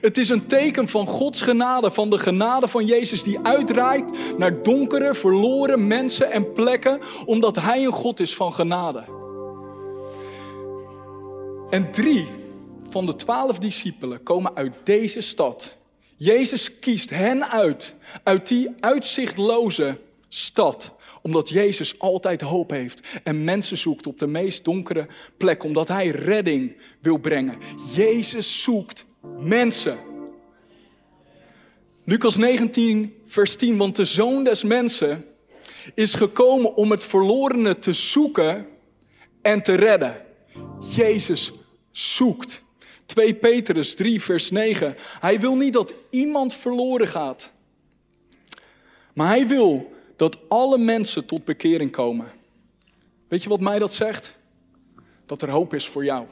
Het 0.00 0.18
is 0.18 0.28
een 0.28 0.46
teken 0.46 0.88
van 0.88 1.06
Gods 1.06 1.40
genade, 1.40 1.90
van 1.90 2.10
de 2.10 2.18
genade 2.18 2.68
van 2.68 2.84
Jezus 2.84 3.22
die 3.22 3.38
uitreikt 3.42 4.12
naar 4.36 4.62
donkere, 4.62 5.14
verloren 5.14 5.86
mensen 5.86 6.30
en 6.30 6.52
plekken, 6.52 7.00
omdat 7.24 7.56
Hij 7.56 7.84
een 7.84 7.92
God 7.92 8.20
is 8.20 8.34
van 8.34 8.52
genade. 8.52 9.04
En 11.70 11.92
drie 11.92 12.37
van 12.88 13.06
de 13.06 13.14
twaalf 13.14 13.58
discipelen 13.58 14.22
komen 14.22 14.56
uit 14.56 14.72
deze 14.84 15.20
stad. 15.20 15.76
Jezus 16.16 16.78
kiest 16.78 17.10
hen 17.10 17.50
uit, 17.50 17.94
uit 18.22 18.48
die 18.48 18.68
uitzichtloze 18.80 19.98
stad 20.28 20.96
omdat 21.22 21.48
Jezus 21.48 21.98
altijd 21.98 22.40
hoop 22.40 22.70
heeft 22.70 23.00
en 23.24 23.44
mensen 23.44 23.78
zoekt 23.78 24.06
op 24.06 24.18
de 24.18 24.26
meest 24.26 24.64
donkere 24.64 25.06
plek, 25.36 25.64
omdat 25.64 25.88
Hij 25.88 26.08
redding 26.08 26.76
wil 27.00 27.18
brengen. 27.18 27.58
Jezus 27.94 28.62
zoekt 28.62 29.04
mensen. 29.38 29.98
Lucas 32.04 32.36
19, 32.36 33.14
vers 33.26 33.56
10, 33.56 33.76
want 33.76 33.96
de 33.96 34.04
zoon 34.04 34.44
des 34.44 34.62
mensen 34.62 35.24
is 35.94 36.14
gekomen 36.14 36.74
om 36.74 36.90
het 36.90 37.04
verlorene 37.04 37.78
te 37.78 37.92
zoeken 37.92 38.66
en 39.42 39.62
te 39.62 39.74
redden. 39.74 40.24
Jezus 40.94 41.52
zoekt. 41.90 42.62
2 43.08 43.34
Petrus 43.34 43.94
3, 43.94 44.22
vers 44.22 44.50
9. 44.50 44.96
Hij 45.20 45.40
wil 45.40 45.54
niet 45.54 45.72
dat 45.72 45.94
iemand 46.10 46.54
verloren 46.54 47.08
gaat. 47.08 47.50
Maar 49.12 49.28
hij 49.28 49.46
wil 49.46 49.92
dat 50.16 50.36
alle 50.48 50.78
mensen 50.78 51.24
tot 51.24 51.44
bekering 51.44 51.90
komen. 51.90 52.26
Weet 53.28 53.42
je 53.42 53.48
wat 53.48 53.60
mij 53.60 53.78
dat 53.78 53.94
zegt? 53.94 54.32
Dat 55.26 55.42
er 55.42 55.50
hoop 55.50 55.74
is 55.74 55.88
voor 55.88 56.04
jou. 56.04 56.26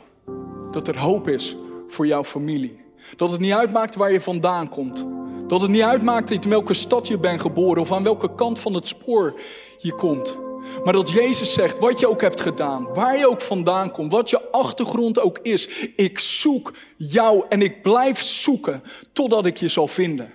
Dat 0.71 0.88
er 0.88 0.99
hoop 0.99 1.28
is 1.28 1.56
voor 1.88 2.06
jouw 2.06 2.25
familie. 2.25 2.80
Dat 3.16 3.30
het 3.30 3.40
niet 3.40 3.52
uitmaakt 3.52 3.95
waar 3.95 4.12
je 4.12 4.21
vandaan 4.21 4.68
komt. 4.68 5.04
Dat 5.47 5.61
het 5.61 5.71
niet 5.71 5.83
uitmaakt 5.83 6.30
in 6.30 6.50
welke 6.50 6.75
stad 6.75 7.06
je 7.06 7.18
bent 7.18 7.40
geboren 7.40 7.83
of 7.83 7.92
aan 7.92 8.02
welke 8.02 8.35
kant 8.35 8.59
van 8.59 8.75
het 8.75 8.87
spoor 8.87 9.40
je 9.78 9.95
komt. 9.95 10.46
Maar 10.85 10.92
dat 10.92 11.11
Jezus 11.11 11.52
zegt, 11.52 11.78
wat 11.78 11.99
je 11.99 12.08
ook 12.08 12.20
hebt 12.20 12.40
gedaan, 12.40 12.94
waar 12.94 13.18
je 13.18 13.28
ook 13.28 13.40
vandaan 13.40 13.90
komt, 13.90 14.12
wat 14.12 14.30
je 14.30 14.50
achtergrond 14.50 15.20
ook 15.20 15.38
is, 15.42 15.68
ik 15.96 16.18
zoek 16.18 16.73
jou 16.96 17.44
en 17.49 17.62
ik 17.62 17.82
blijf 17.82 18.23
zoeken 18.23 18.82
totdat 19.12 19.46
ik 19.46 19.56
je 19.56 19.68
zal 19.68 19.88
vinden. 19.88 20.32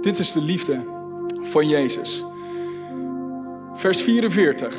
Dit 0.00 0.18
is 0.18 0.32
de 0.32 0.40
liefde 0.40 0.84
van 1.42 1.68
Jezus. 1.68 2.24
Vers 3.74 4.02
44. 4.02 4.74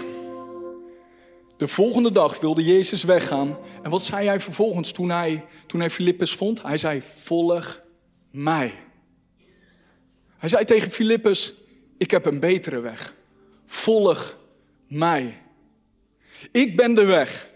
De 1.57 1.67
volgende 1.67 2.11
dag 2.11 2.39
wilde 2.39 2.63
Jezus 2.63 3.03
weggaan. 3.03 3.57
En 3.81 3.89
wat 3.89 4.03
zei 4.03 4.27
hij 4.27 4.39
vervolgens 4.39 4.91
toen 4.91 5.09
hij, 5.09 5.45
toen 5.67 5.79
hij 5.79 5.89
Filippus 5.89 6.33
vond? 6.33 6.61
Hij 6.61 6.77
zei, 6.77 7.01
volg 7.23 7.81
mij. 8.31 8.73
Hij 10.37 10.49
zei 10.49 10.65
tegen 10.65 10.91
Filippus, 10.91 11.53
ik 11.97 12.11
heb 12.11 12.25
een 12.25 12.39
betere 12.39 12.79
weg. 12.79 13.13
Volg 13.65 14.35
mij. 14.87 15.41
Ik 16.51 16.75
ben 16.75 16.93
de 16.93 17.05
weg. 17.05 17.49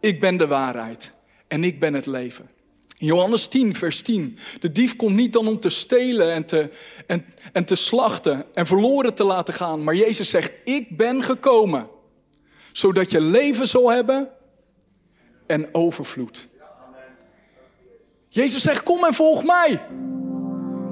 Ik 0.00 0.20
ben 0.20 0.36
de 0.36 0.46
waarheid. 0.46 1.12
En 1.48 1.64
ik 1.64 1.80
ben 1.80 1.94
het 1.94 2.06
leven. 2.06 2.50
Johannes 2.96 3.46
10, 3.46 3.74
vers 3.74 4.02
10. 4.02 4.38
De 4.60 4.72
dief 4.72 4.96
komt 4.96 5.14
niet 5.14 5.32
dan 5.32 5.46
om 5.46 5.60
te 5.60 5.70
stelen 5.70 6.32
en 6.32 6.44
te, 6.44 6.70
en, 7.06 7.26
en 7.52 7.64
te 7.64 7.74
slachten 7.74 8.46
en 8.54 8.66
verloren 8.66 9.14
te 9.14 9.24
laten 9.24 9.54
gaan. 9.54 9.84
Maar 9.84 9.94
Jezus 9.94 10.30
zegt, 10.30 10.52
ik 10.64 10.96
ben 10.96 11.22
gekomen. 11.22 11.88
Zodat 12.72 13.10
je 13.10 13.20
leven 13.20 13.68
zal 13.68 13.90
hebben 13.90 14.28
en 15.46 15.74
overvloed. 15.74 16.46
Jezus 18.28 18.62
zegt, 18.62 18.82
kom 18.82 19.04
en 19.04 19.14
volg 19.14 19.44
mij. 19.44 19.80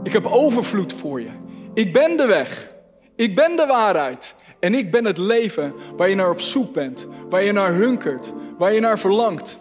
Ik 0.03 0.12
heb 0.12 0.27
overvloed 0.27 0.93
voor 0.93 1.21
je. 1.21 1.31
Ik 1.75 1.93
ben 1.93 2.17
de 2.17 2.27
weg. 2.27 2.71
Ik 3.17 3.35
ben 3.35 3.57
de 3.57 3.67
waarheid. 3.67 4.35
En 4.61 4.75
ik 4.75 4.91
ben 4.91 5.05
het 5.05 5.19
leven 5.19 5.75
waar 5.97 6.09
je 6.09 6.15
naar 6.15 6.31
op 6.31 6.41
zoek 6.41 6.73
bent. 6.73 7.07
Waar 7.29 7.45
je 7.45 7.53
naar 7.53 7.75
hunkert. 7.75 8.33
Waar 8.59 8.73
je 8.73 8.81
naar 8.81 8.99
verlangt. 8.99 9.59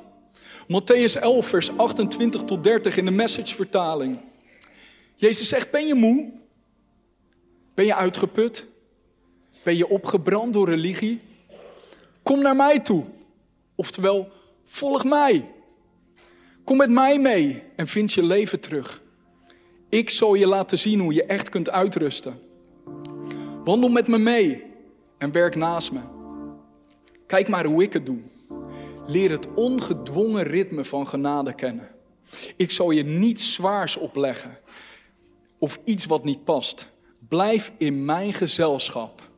Matthäus 0.63 1.19
11, 1.19 1.47
vers 1.47 1.77
28 1.77 2.41
tot 2.41 2.63
30 2.63 2.97
in 2.97 3.05
de 3.05 3.11
message-vertaling. 3.11 4.19
Jezus 5.15 5.49
zegt, 5.49 5.71
ben 5.71 5.87
je 5.87 5.93
moe? 5.93 6.31
Ben 7.73 7.85
je 7.85 7.95
uitgeput? 7.95 8.65
Ben 9.63 9.77
je 9.77 9.89
opgebrand 9.89 10.53
door 10.53 10.69
religie? 10.69 11.19
Kom 12.23 12.41
naar 12.41 12.55
mij 12.55 12.79
toe. 12.79 13.03
Oftewel, 13.75 14.31
volg 14.63 15.03
mij. 15.03 15.51
Kom 16.63 16.77
met 16.77 16.89
mij 16.89 17.19
mee 17.19 17.63
en 17.75 17.87
vind 17.87 18.13
je 18.13 18.23
leven 18.23 18.59
terug. 18.59 19.01
Ik 19.89 20.09
zal 20.09 20.33
je 20.33 20.47
laten 20.47 20.77
zien 20.77 20.99
hoe 20.99 21.13
je 21.13 21.23
echt 21.23 21.49
kunt 21.49 21.69
uitrusten. 21.69 22.39
Wandel 23.63 23.89
met 23.89 24.07
me 24.07 24.17
mee 24.17 24.66
en 25.17 25.31
werk 25.31 25.55
naast 25.55 25.91
me. 25.91 25.99
Kijk 27.27 27.47
maar 27.47 27.65
hoe 27.65 27.83
ik 27.83 27.93
het 27.93 28.05
doe. 28.05 28.19
Leer 29.05 29.31
het 29.31 29.53
ongedwongen 29.53 30.43
ritme 30.43 30.85
van 30.85 31.07
genade 31.07 31.53
kennen. 31.53 31.89
Ik 32.55 32.71
zal 32.71 32.91
je 32.91 33.03
niets 33.03 33.53
zwaars 33.53 33.97
opleggen 33.97 34.57
of 35.57 35.79
iets 35.83 36.05
wat 36.05 36.23
niet 36.23 36.43
past. 36.43 36.87
Blijf 37.27 37.71
in 37.77 38.05
mijn 38.05 38.33
gezelschap. 38.33 39.29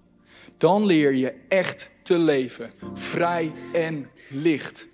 Dan 0.58 0.86
leer 0.86 1.14
je 1.14 1.34
echt 1.48 1.90
te 2.04 2.18
leven, 2.18 2.72
vrij 2.94 3.52
en 3.74 4.10
licht. 4.30 4.88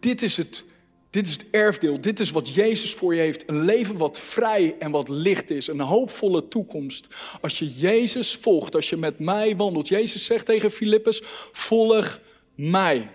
Dit 0.00 0.22
is 0.22 0.36
het 0.36 0.64
dit 1.10 1.26
is 1.26 1.32
het 1.32 1.44
erfdeel. 1.50 2.00
Dit 2.00 2.20
is 2.20 2.30
wat 2.30 2.54
Jezus 2.54 2.94
voor 2.94 3.14
je 3.14 3.20
heeft. 3.20 3.48
Een 3.48 3.64
leven 3.64 3.96
wat 3.96 4.20
vrij 4.20 4.76
en 4.78 4.90
wat 4.90 5.08
licht 5.08 5.50
is. 5.50 5.66
Een 5.66 5.80
hoopvolle 5.80 6.48
toekomst. 6.48 7.06
Als 7.40 7.58
je 7.58 7.72
Jezus 7.72 8.36
volgt, 8.36 8.74
als 8.74 8.90
je 8.90 8.96
met 8.96 9.18
mij 9.18 9.56
wandelt. 9.56 9.88
Jezus 9.88 10.24
zegt 10.24 10.46
tegen 10.46 10.70
Filippus, 10.70 11.22
volg 11.52 12.20
mij. 12.54 13.10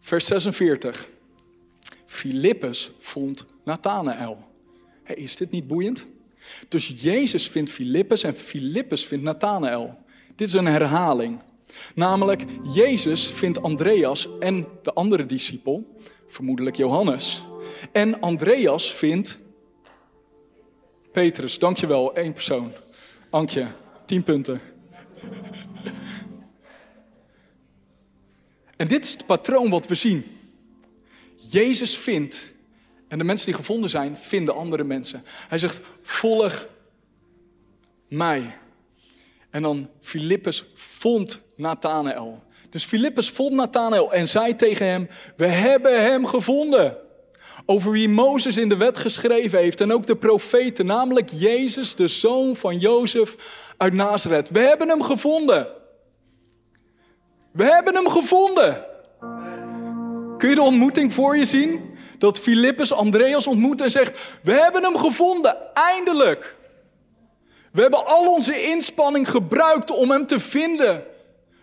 Vers 0.00 0.26
46. 0.26 1.08
Filippus 2.06 2.90
vond 2.98 3.44
Nathanael. 3.64 4.38
Is 5.14 5.36
dit 5.36 5.50
niet 5.50 5.66
boeiend? 5.66 6.06
Dus 6.68 6.94
Jezus 7.00 7.48
vindt 7.48 7.70
Filippus 7.70 8.22
en 8.22 8.34
Filippus 8.34 9.06
vindt 9.06 9.24
Nathanael. 9.24 9.98
Dit 10.36 10.48
is 10.48 10.54
een 10.54 10.66
herhaling. 10.66 11.40
Namelijk, 11.94 12.44
Jezus 12.74 13.26
vindt 13.26 13.62
Andreas 13.62 14.28
en 14.40 14.66
de 14.82 14.92
andere 14.92 15.26
discipel 15.26 16.00
vermoedelijk 16.32 16.76
Johannes. 16.76 17.42
En 17.92 18.20
Andreas 18.20 18.92
vindt 18.92 19.38
Petrus. 21.12 21.58
Dankjewel, 21.58 22.14
één 22.14 22.32
persoon. 22.32 22.72
Ankje, 23.30 23.66
tien 24.04 24.22
punten. 24.22 24.60
En 28.76 28.88
dit 28.88 29.04
is 29.04 29.12
het 29.12 29.26
patroon 29.26 29.70
wat 29.70 29.86
we 29.86 29.94
zien. 29.94 30.24
Jezus 31.50 31.96
vindt, 31.96 32.52
en 33.08 33.18
de 33.18 33.24
mensen 33.24 33.46
die 33.46 33.54
gevonden 33.54 33.90
zijn, 33.90 34.16
vinden 34.16 34.54
andere 34.54 34.84
mensen. 34.84 35.24
Hij 35.48 35.58
zegt, 35.58 35.80
volg 36.02 36.68
mij. 38.08 38.58
En 39.50 39.62
dan 39.62 39.88
Filippus 40.00 40.64
vond 40.74 41.40
Nathanael. 41.56 42.42
Dus 42.72 42.84
Filippus 42.84 43.30
vond 43.30 43.52
Nathanael 43.52 44.12
en 44.12 44.28
zei 44.28 44.56
tegen 44.56 44.86
hem: 44.86 45.08
We 45.36 45.46
hebben 45.46 46.02
hem 46.02 46.26
gevonden. 46.26 46.96
Over 47.66 47.90
wie 47.90 48.08
Mozes 48.08 48.56
in 48.56 48.68
de 48.68 48.76
wet 48.76 48.98
geschreven 48.98 49.58
heeft 49.58 49.80
en 49.80 49.92
ook 49.92 50.06
de 50.06 50.16
profeten, 50.16 50.86
namelijk 50.86 51.30
Jezus, 51.32 51.94
de 51.94 52.08
zoon 52.08 52.56
van 52.56 52.78
Jozef 52.78 53.36
uit 53.76 53.92
Nazareth. 53.92 54.50
We 54.50 54.58
hebben 54.58 54.88
hem 54.88 55.02
gevonden. 55.02 55.68
We 57.52 57.64
hebben 57.64 57.94
hem 57.94 58.08
gevonden. 58.08 58.84
Kun 60.38 60.48
je 60.48 60.54
de 60.54 60.62
ontmoeting 60.62 61.12
voor 61.12 61.36
je 61.36 61.44
zien? 61.44 61.94
Dat 62.18 62.38
Filippus 62.38 62.92
Andreas 62.92 63.46
ontmoet 63.46 63.80
en 63.80 63.90
zegt: 63.90 64.18
We 64.42 64.52
hebben 64.52 64.82
hem 64.82 64.96
gevonden, 64.96 65.74
eindelijk. 65.74 66.56
We 67.72 67.80
hebben 67.80 68.06
al 68.06 68.32
onze 68.32 68.62
inspanning 68.62 69.30
gebruikt 69.30 69.90
om 69.90 70.10
hem 70.10 70.26
te 70.26 70.40
vinden. 70.40 71.10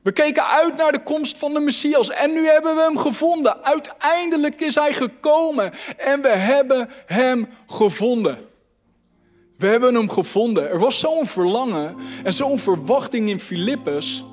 We 0.10 0.16
keken 0.16 0.48
uit 0.48 0.76
naar 0.78 0.92
de 0.92 1.04
komst 1.04 1.38
van 1.38 1.54
de 1.54 1.60
Messias 1.60 2.10
en 2.10 2.34
nu 2.34 2.46
hebben 2.46 2.76
we 2.76 2.82
hem 2.82 2.98
gevonden. 2.98 3.64
Uiteindelijk 3.64 4.62
is 4.62 4.76
hij 4.76 4.94
gekomen 4.94 5.72
en 5.98 6.22
we 6.22 6.28
hebben 6.28 6.90
hem 7.06 7.48
gevonden. 7.68 8.38
We 9.58 9.68
hebben 9.68 9.96
hem 9.96 10.10
gevonden. 10.10 10.70
Er 10.70 10.80
was 10.80 11.00
zo'n 11.00 11.28
verlangen 11.28 11.96
en 12.24 12.34
zo'n 12.34 12.60
verwachting 12.60 13.30
in 13.30 13.40
Filippus 13.40 14.24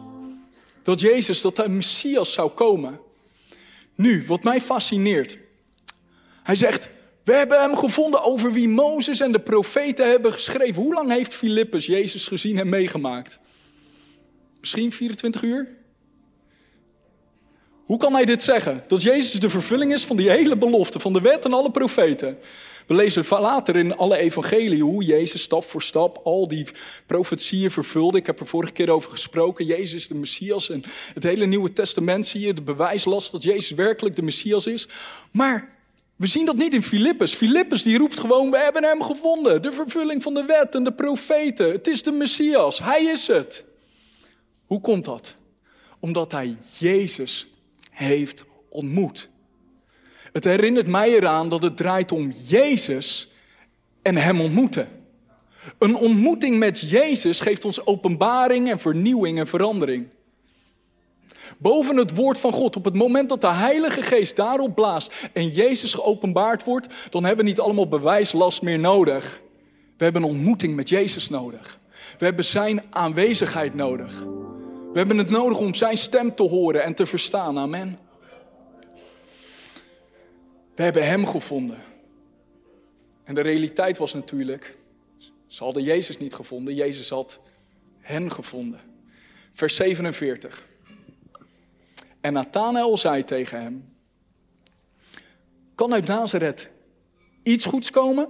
dat 0.82 1.00
Jezus, 1.00 1.40
dat 1.40 1.56
de 1.56 1.68
Messias 1.68 2.32
zou 2.32 2.50
komen. 2.50 3.00
Nu, 3.94 4.24
wat 4.26 4.42
mij 4.42 4.60
fascineert. 4.60 5.38
Hij 6.42 6.56
zegt, 6.56 6.88
we 7.24 7.32
hebben 7.32 7.60
hem 7.60 7.76
gevonden 7.76 8.22
over 8.22 8.52
wie 8.52 8.68
Mozes 8.68 9.20
en 9.20 9.32
de 9.32 9.40
profeten 9.40 10.08
hebben 10.08 10.32
geschreven. 10.32 10.82
Hoe 10.82 10.94
lang 10.94 11.10
heeft 11.10 11.34
Filippus 11.34 11.86
Jezus 11.86 12.26
gezien 12.26 12.58
en 12.58 12.68
meegemaakt? 12.68 13.38
Misschien 14.60 14.92
24 14.92 15.42
uur? 15.42 15.68
Hoe 17.84 17.98
kan 17.98 18.12
hij 18.12 18.24
dit 18.24 18.42
zeggen? 18.42 18.84
Dat 18.86 19.02
Jezus 19.02 19.40
de 19.40 19.50
vervulling 19.50 19.92
is 19.92 20.04
van 20.04 20.16
die 20.16 20.30
hele 20.30 20.56
belofte, 20.56 21.00
van 21.00 21.12
de 21.12 21.20
wet 21.20 21.44
en 21.44 21.52
alle 21.52 21.70
profeten. 21.70 22.38
We 22.86 22.94
lezen 22.94 23.24
later 23.28 23.76
in 23.76 23.96
alle 23.96 24.16
evangelieën 24.16 24.80
hoe 24.80 25.04
Jezus 25.04 25.42
stap 25.42 25.64
voor 25.64 25.82
stap 25.82 26.20
al 26.24 26.48
die 26.48 26.66
profetieën 27.06 27.70
vervulde. 27.70 28.18
Ik 28.18 28.26
heb 28.26 28.40
er 28.40 28.46
vorige 28.46 28.72
keer 28.72 28.90
over 28.90 29.10
gesproken. 29.10 29.64
Jezus 29.64 30.08
de 30.08 30.14
Messias 30.14 30.70
en 30.70 30.82
het 31.14 31.22
hele 31.22 31.46
Nieuwe 31.46 31.72
Testament 31.72 32.26
zie 32.26 32.40
je 32.40 32.54
de 32.54 32.62
bewijslast 32.62 33.32
dat 33.32 33.42
Jezus 33.42 33.70
werkelijk 33.70 34.16
de 34.16 34.22
Messias 34.22 34.66
is. 34.66 34.88
Maar 35.30 35.74
we 36.16 36.26
zien 36.26 36.44
dat 36.44 36.56
niet 36.56 36.74
in 36.74 36.82
Filippus. 36.82 37.34
Filippus 37.34 37.82
die 37.82 37.98
roept 37.98 38.18
gewoon, 38.18 38.50
we 38.50 38.58
hebben 38.58 38.84
hem 38.84 39.02
gevonden. 39.02 39.62
De 39.62 39.72
vervulling 39.72 40.22
van 40.22 40.34
de 40.34 40.44
wet 40.44 40.74
en 40.74 40.84
de 40.84 40.92
profeten. 40.92 41.72
Het 41.72 41.86
is 41.86 42.02
de 42.02 42.12
Messias. 42.12 42.78
Hij 42.78 43.04
is 43.04 43.26
het. 43.26 43.64
Hoe 44.66 44.80
komt 44.80 45.04
dat? 45.04 45.36
Omdat 46.00 46.32
hij 46.32 46.56
Jezus 46.78 47.48
heeft 47.90 48.44
ontmoet. 48.68 49.28
Het 50.32 50.44
herinnert 50.44 50.86
mij 50.86 51.14
eraan 51.14 51.48
dat 51.48 51.62
het 51.62 51.76
draait 51.76 52.12
om 52.12 52.30
Jezus 52.46 53.30
en 54.02 54.16
Hem 54.16 54.40
ontmoeten. 54.40 54.88
Een 55.78 55.96
ontmoeting 55.96 56.58
met 56.58 56.80
Jezus 56.80 57.40
geeft 57.40 57.64
ons 57.64 57.86
openbaring 57.86 58.70
en 58.70 58.80
vernieuwing 58.80 59.38
en 59.38 59.46
verandering. 59.46 60.08
Boven 61.58 61.96
het 61.96 62.14
woord 62.14 62.38
van 62.38 62.52
God, 62.52 62.76
op 62.76 62.84
het 62.84 62.94
moment 62.94 63.28
dat 63.28 63.40
de 63.40 63.52
Heilige 63.52 64.02
Geest 64.02 64.36
daarop 64.36 64.74
blaast 64.74 65.28
en 65.32 65.48
Jezus 65.48 65.94
geopenbaard 65.94 66.64
wordt, 66.64 66.94
dan 67.10 67.24
hebben 67.24 67.44
we 67.44 67.50
niet 67.50 67.60
allemaal 67.60 67.88
bewijslast 67.88 68.62
meer 68.62 68.78
nodig. 68.78 69.40
We 69.96 70.04
hebben 70.04 70.22
een 70.22 70.28
ontmoeting 70.28 70.74
met 70.76 70.88
Jezus 70.88 71.28
nodig. 71.28 71.78
We 72.18 72.24
hebben 72.24 72.44
Zijn 72.44 72.82
aanwezigheid 72.90 73.74
nodig. 73.74 74.24
We 74.96 75.02
hebben 75.02 75.24
het 75.24 75.30
nodig 75.30 75.58
om 75.58 75.74
zijn 75.74 75.96
stem 75.96 76.34
te 76.34 76.42
horen 76.42 76.82
en 76.82 76.94
te 76.94 77.06
verstaan. 77.06 77.58
Amen. 77.58 77.98
We 80.74 80.82
hebben 80.82 81.06
hem 81.06 81.26
gevonden. 81.26 81.78
En 83.24 83.34
de 83.34 83.40
realiteit 83.40 83.98
was 83.98 84.14
natuurlijk, 84.14 84.76
ze 85.46 85.64
hadden 85.64 85.82
Jezus 85.82 86.18
niet 86.18 86.34
gevonden, 86.34 86.74
Jezus 86.74 87.08
had 87.08 87.40
hen 88.00 88.30
gevonden. 88.30 88.80
vers 89.52 89.74
47. 89.74 90.66
En 92.20 92.32
Nathanael 92.32 92.96
zei 92.96 93.24
tegen 93.24 93.62
hem: 93.62 93.94
Kan 95.74 95.92
uit 95.92 96.06
Nazareth 96.06 96.68
iets 97.42 97.64
goeds 97.64 97.90
komen? 97.90 98.28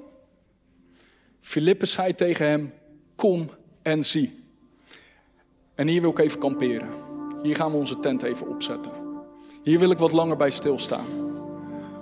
Filippus 1.41 1.93
zei 1.93 2.15
tegen 2.15 2.47
hem: 2.47 2.73
Kom 3.15 3.51
en 3.83 4.05
zie. 4.05 4.46
En 5.77 5.89
hier 5.89 6.01
wil 6.01 6.11
ik 6.11 6.19
even 6.19 6.39
kamperen. 6.39 6.89
Hier 7.43 7.57
gaan 7.57 7.71
we 7.71 7.77
onze 7.77 7.99
tent 7.99 8.23
even 8.23 8.49
opzetten. 8.49 8.93
Hier 9.63 9.79
wil 9.79 9.91
ik 9.91 9.99
wat 9.99 10.13
langer 10.13 10.37
bij 10.37 10.51
stilstaan. 10.51 11.07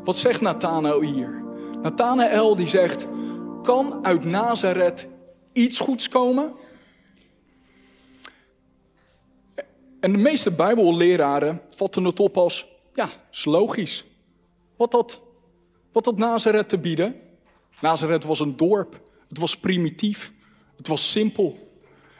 Wat 0.04 0.16
zegt 0.16 0.40
Nathanael 0.40 1.00
hier? 1.00 1.42
Nathanael 1.82 2.54
die 2.54 2.66
zegt: 2.66 3.06
Kan 3.62 4.04
uit 4.04 4.24
Nazareth 4.24 5.06
iets 5.52 5.78
goeds 5.78 6.08
komen? 6.08 6.54
En 10.00 10.12
de 10.12 10.18
meeste 10.18 10.50
Bijbelleraren 10.50 11.60
vatten 11.68 12.04
het 12.04 12.20
op 12.20 12.36
als: 12.36 12.66
ja, 12.94 13.08
is 13.32 13.44
logisch. 13.44 14.04
Wat 14.76 14.92
had, 14.92 15.20
wat 15.92 16.04
had 16.04 16.18
Nazareth 16.18 16.68
te 16.68 16.78
bieden? 16.78 17.20
Nazareth 17.80 18.24
was 18.24 18.40
een 18.40 18.56
dorp. 18.56 19.00
Het 19.28 19.38
was 19.38 19.58
primitief. 19.58 20.32
Het 20.76 20.86
was 20.86 21.10
simpel. 21.10 21.73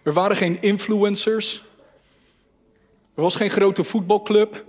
Er 0.05 0.13
waren 0.13 0.37
geen 0.37 0.63
influencers. 0.63 1.63
Er 3.15 3.23
was 3.23 3.35
geen 3.35 3.51
grote 3.51 3.85
voetbalclub. 3.85 4.65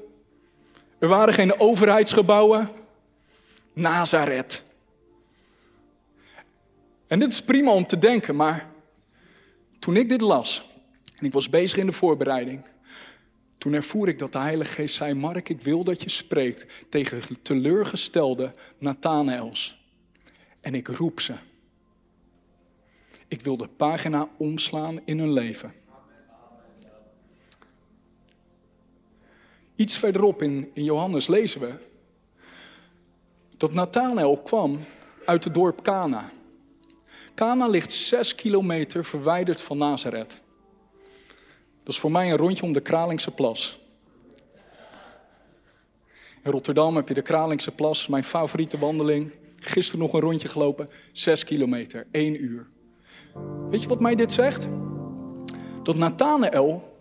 Er 1.00 1.08
waren 1.08 1.34
geen 1.34 1.60
overheidsgebouwen. 1.60 2.70
Nazareth. 3.74 4.63
En 7.08 7.20
dit 7.20 7.32
is 7.32 7.42
prima 7.42 7.72
om 7.72 7.86
te 7.86 7.98
denken, 7.98 8.36
maar 8.36 8.70
toen 9.80 9.96
ik 9.96 10.10
dit 10.10 10.22
las 10.22 10.70
en 11.15 11.25
ik 11.25 11.34
was 11.34 11.50
bezig 11.50 11.77
in 11.77 11.86
de 11.86 11.92
voorbereiding, 11.92 12.65
toen 13.58 13.74
ervoer 13.74 14.08
ik 14.08 14.20
dat 14.20 14.32
de 14.32 14.39
Heilige 14.39 14.74
Geest 14.74 14.96
zei: 14.96 15.13
Mark, 15.13 15.50
ik 15.50 15.62
wil 15.62 15.84
dat 15.84 16.01
je 16.01 16.10
spreekt 16.10 16.65
tegen 16.89 17.22
teleurgestelde 17.42 18.54
Nathanaels. 18.77 19.84
En 20.62 20.75
ik 20.75 20.88
roep 20.88 21.20
ze. 21.20 21.34
Ik 23.27 23.41
wil 23.41 23.58
de 23.58 23.67
pagina 23.67 24.29
omslaan 24.38 25.00
in 25.05 25.20
hun 25.20 25.34
leven. 25.34 25.74
Iets 29.75 29.98
verderop 29.98 30.41
in, 30.41 30.72
in 30.74 30.84
Johannes 30.84 31.27
lezen 31.27 31.62
we 31.62 31.74
dat 33.58 33.74
Nathanael 33.74 34.41
kwam 34.41 34.86
uit 35.25 35.44
het 35.44 35.53
dorp 35.53 35.82
Cana. 35.82 36.32
Cana 37.36 37.67
ligt 37.67 37.94
zes 37.94 38.36
kilometer 38.36 39.05
verwijderd 39.05 39.62
van 39.62 39.77
Nazareth. 39.77 40.39
Dat 41.84 41.94
is 41.94 42.00
voor 42.00 42.12
mij 42.12 42.32
een 42.32 42.38
rondje 42.38 42.63
om 42.63 42.74
de 42.74 42.82
Kralingse 42.82 43.32
Plas. 43.32 43.79
In 46.44 46.51
Rotterdam 46.51 46.96
heb 46.96 47.08
je 47.08 47.13
de 47.13 47.22
Kralingse 47.22 47.72
Plas, 47.72 48.08
mijn 48.08 48.24
favoriete 48.24 48.77
wandeling. 48.77 49.34
Gisteren 49.60 50.00
nog 50.00 50.13
een 50.13 50.20
rondje 50.20 50.48
gelopen, 50.48 50.89
zes 51.13 51.44
kilometer, 51.44 52.08
één 52.12 52.44
uur. 52.44 52.67
Weet 53.70 53.82
je 53.82 53.88
wat 53.88 54.00
mij 54.00 54.15
dit 54.15 54.34
zegt? 54.34 54.68
Dat 55.84 55.96
Nathanael 55.96 56.98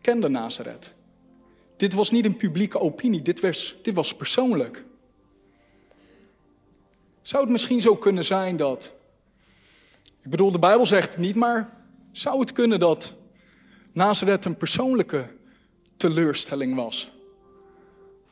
kende 0.00 0.28
Nazareth. 0.28 0.92
Dit 1.76 1.94
was 1.94 2.10
niet 2.10 2.24
een 2.24 2.36
publieke 2.36 2.78
opinie, 2.78 3.22
dit 3.22 3.40
was, 3.40 3.76
dit 3.82 3.94
was 3.94 4.16
persoonlijk. 4.16 4.84
Zou 7.22 7.42
het 7.42 7.52
misschien 7.52 7.80
zo 7.80 7.96
kunnen 7.96 8.24
zijn 8.24 8.56
dat. 8.56 8.92
Ik 10.22 10.30
bedoel, 10.30 10.52
de 10.52 10.58
Bijbel 10.58 10.86
zegt 10.86 11.08
het 11.08 11.18
niet, 11.18 11.34
maar 11.34 11.70
zou 12.12 12.40
het 12.40 12.52
kunnen 12.52 12.80
dat 12.80 13.12
Nazareth 13.92 14.44
een 14.44 14.56
persoonlijke 14.56 15.26
teleurstelling 15.96 16.74
was 16.74 17.10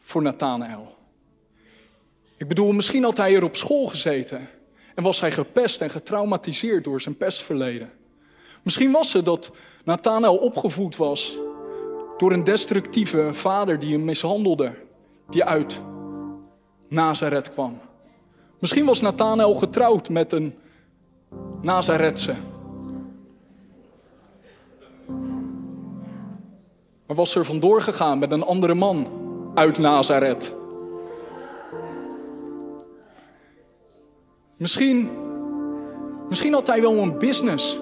voor 0.01 0.23
Nathanael? 0.23 0.97
Ik 2.37 2.49
bedoel, 2.49 2.73
misschien 2.73 3.03
had 3.03 3.17
hij 3.17 3.35
er 3.35 3.45
op 3.45 3.57
school 3.57 3.89
gezeten 3.89 4.49
en 5.01 5.07
was 5.07 5.21
hij 5.21 5.33
gepest 5.33 5.81
en 5.81 5.91
getraumatiseerd 5.91 6.85
door 6.85 7.01
zijn 7.01 7.17
pestverleden. 7.17 7.91
Misschien 8.63 8.93
was 8.93 9.13
het 9.13 9.25
dat 9.25 9.51
Nathanael 9.85 10.37
opgevoed 10.37 10.97
was 10.97 11.37
door 12.17 12.33
een 12.33 12.45
destructieve 12.45 13.29
vader 13.33 13.79
die 13.79 13.93
hem 13.93 14.05
mishandelde, 14.05 14.75
die 15.29 15.45
uit 15.45 15.81
Nazareth 16.89 17.51
kwam. 17.51 17.81
Misschien 18.59 18.85
was 18.85 19.01
Nathanael 19.01 19.55
getrouwd 19.55 20.09
met 20.09 20.33
een 20.33 20.55
Nazaretse. 21.61 22.35
Maar 27.07 27.17
was 27.17 27.35
er 27.35 27.45
vandoor 27.45 27.83
gegaan 27.83 28.19
met 28.19 28.31
een 28.31 28.45
andere 28.45 28.75
man 28.75 29.09
uit 29.55 29.79
Nazareth. 29.79 30.60
Misschien, 34.61 35.11
misschien 36.29 36.53
had 36.53 36.67
hij 36.67 36.81
wel 36.81 36.99
een 36.99 37.19
business. 37.19 37.79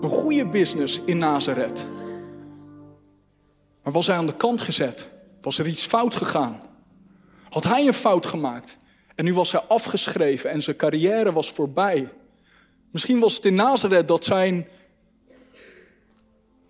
Een 0.00 0.08
goede 0.08 0.46
business 0.46 1.00
in 1.04 1.18
Nazareth. 1.18 1.86
Maar 3.82 3.92
was 3.92 4.06
hij 4.06 4.16
aan 4.16 4.26
de 4.26 4.36
kant 4.36 4.60
gezet? 4.60 5.08
Was 5.40 5.58
er 5.58 5.66
iets 5.66 5.86
fout 5.86 6.14
gegaan? 6.14 6.60
Had 7.50 7.64
hij 7.64 7.86
een 7.86 7.94
fout 7.94 8.26
gemaakt? 8.26 8.76
En 9.14 9.24
nu 9.24 9.34
was 9.34 9.52
hij 9.52 9.60
afgeschreven 9.60 10.50
en 10.50 10.62
zijn 10.62 10.76
carrière 10.76 11.32
was 11.32 11.50
voorbij. 11.50 12.08
Misschien 12.90 13.20
was 13.20 13.34
het 13.34 13.44
in 13.44 13.54
Nazareth 13.54 14.08
dat 14.08 14.24
zijn, 14.24 14.68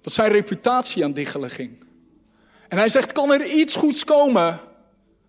dat 0.00 0.12
zijn 0.12 0.32
reputatie 0.32 1.04
aan 1.04 1.12
diggelen 1.12 1.50
ging. 1.50 1.84
En 2.68 2.78
hij 2.78 2.88
zegt, 2.88 3.12
kan 3.12 3.32
er 3.32 3.46
iets 3.46 3.76
goeds 3.76 4.04
komen 4.04 4.60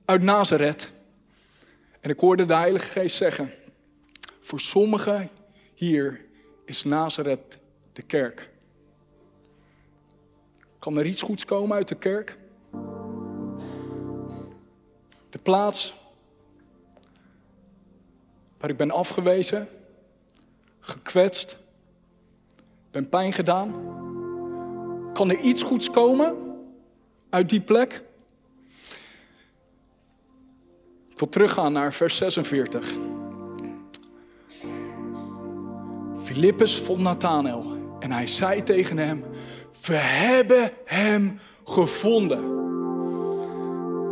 uit 0.05 0.21
Nazareth? 0.23 0.97
En 1.99 2.09
ik 2.09 2.19
hoorde 2.19 2.45
de 2.45 2.53
Heilige 2.55 2.87
Geest 2.87 3.15
zeggen, 3.15 3.51
voor 4.39 4.59
sommigen 4.59 5.29
hier 5.73 6.25
is 6.65 6.83
Nazareth 6.83 7.57
de 7.93 8.01
kerk. 8.01 8.49
Kan 10.79 10.97
er 10.97 11.05
iets 11.05 11.21
goeds 11.21 11.45
komen 11.45 11.77
uit 11.77 11.87
de 11.87 11.95
kerk? 11.95 12.37
De 15.29 15.39
plaats 15.41 15.93
waar 18.57 18.69
ik 18.69 18.77
ben 18.77 18.91
afgewezen, 18.91 19.67
gekwetst, 20.79 21.57
ben 22.91 23.09
pijn 23.09 23.33
gedaan. 23.33 23.71
Kan 25.13 25.29
er 25.29 25.39
iets 25.39 25.63
goeds 25.63 25.89
komen 25.89 26.37
uit 27.29 27.49
die 27.49 27.61
plek? 27.61 28.03
Wil 31.19 31.29
teruggaan 31.29 31.73
naar 31.73 31.93
vers 31.93 32.17
46. 32.17 32.91
Filippus 36.21 36.77
vond 36.79 37.01
Nathanael 37.01 37.77
en 37.99 38.11
hij 38.11 38.27
zei 38.27 38.63
tegen 38.63 38.97
hem: 38.97 39.23
We 39.85 39.93
hebben 39.93 40.71
hem 40.85 41.39
gevonden. 41.63 42.57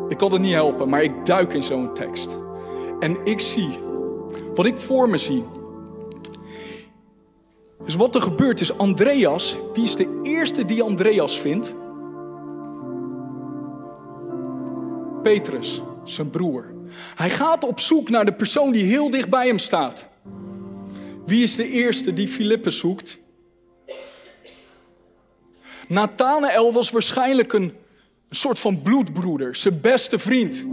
Ik 0.09 0.17
kan 0.17 0.31
het 0.31 0.41
niet 0.41 0.53
helpen, 0.53 0.89
maar 0.89 1.03
ik 1.03 1.25
duik 1.25 1.53
in 1.53 1.63
zo'n 1.63 1.93
tekst. 1.93 2.37
En 2.99 3.17
ik 3.25 3.39
zie, 3.39 3.79
wat 4.55 4.65
ik 4.65 4.77
voor 4.77 5.09
me 5.09 5.17
zie. 5.17 5.45
Dus 7.83 7.95
wat 7.95 8.15
er 8.15 8.21
gebeurt 8.21 8.61
is, 8.61 8.77
Andreas, 8.77 9.57
wie 9.73 9.83
is 9.83 9.95
de 9.95 10.19
eerste 10.23 10.65
die 10.65 10.83
Andreas 10.83 11.39
vindt? 11.39 11.75
Petrus, 15.23 15.81
zijn 16.03 16.29
broer. 16.29 16.76
Hij 17.15 17.29
gaat 17.29 17.63
op 17.63 17.79
zoek 17.79 18.09
naar 18.09 18.25
de 18.25 18.33
persoon 18.33 18.71
die 18.71 18.83
heel 18.83 19.09
dicht 19.09 19.29
bij 19.29 19.47
hem 19.47 19.59
staat. 19.59 20.07
Wie 21.25 21.43
is 21.43 21.55
de 21.55 21.69
eerste 21.69 22.13
die 22.13 22.27
Filippus 22.27 22.77
zoekt? 22.77 23.17
Nathanael 25.87 26.73
was 26.73 26.89
waarschijnlijk 26.89 27.53
een, 27.53 27.75
soort 28.29 28.59
van 28.59 28.81
bloedbroeder, 28.81 29.55
zijn 29.55 29.81
beste 29.81 30.19
vriend. 30.19 30.65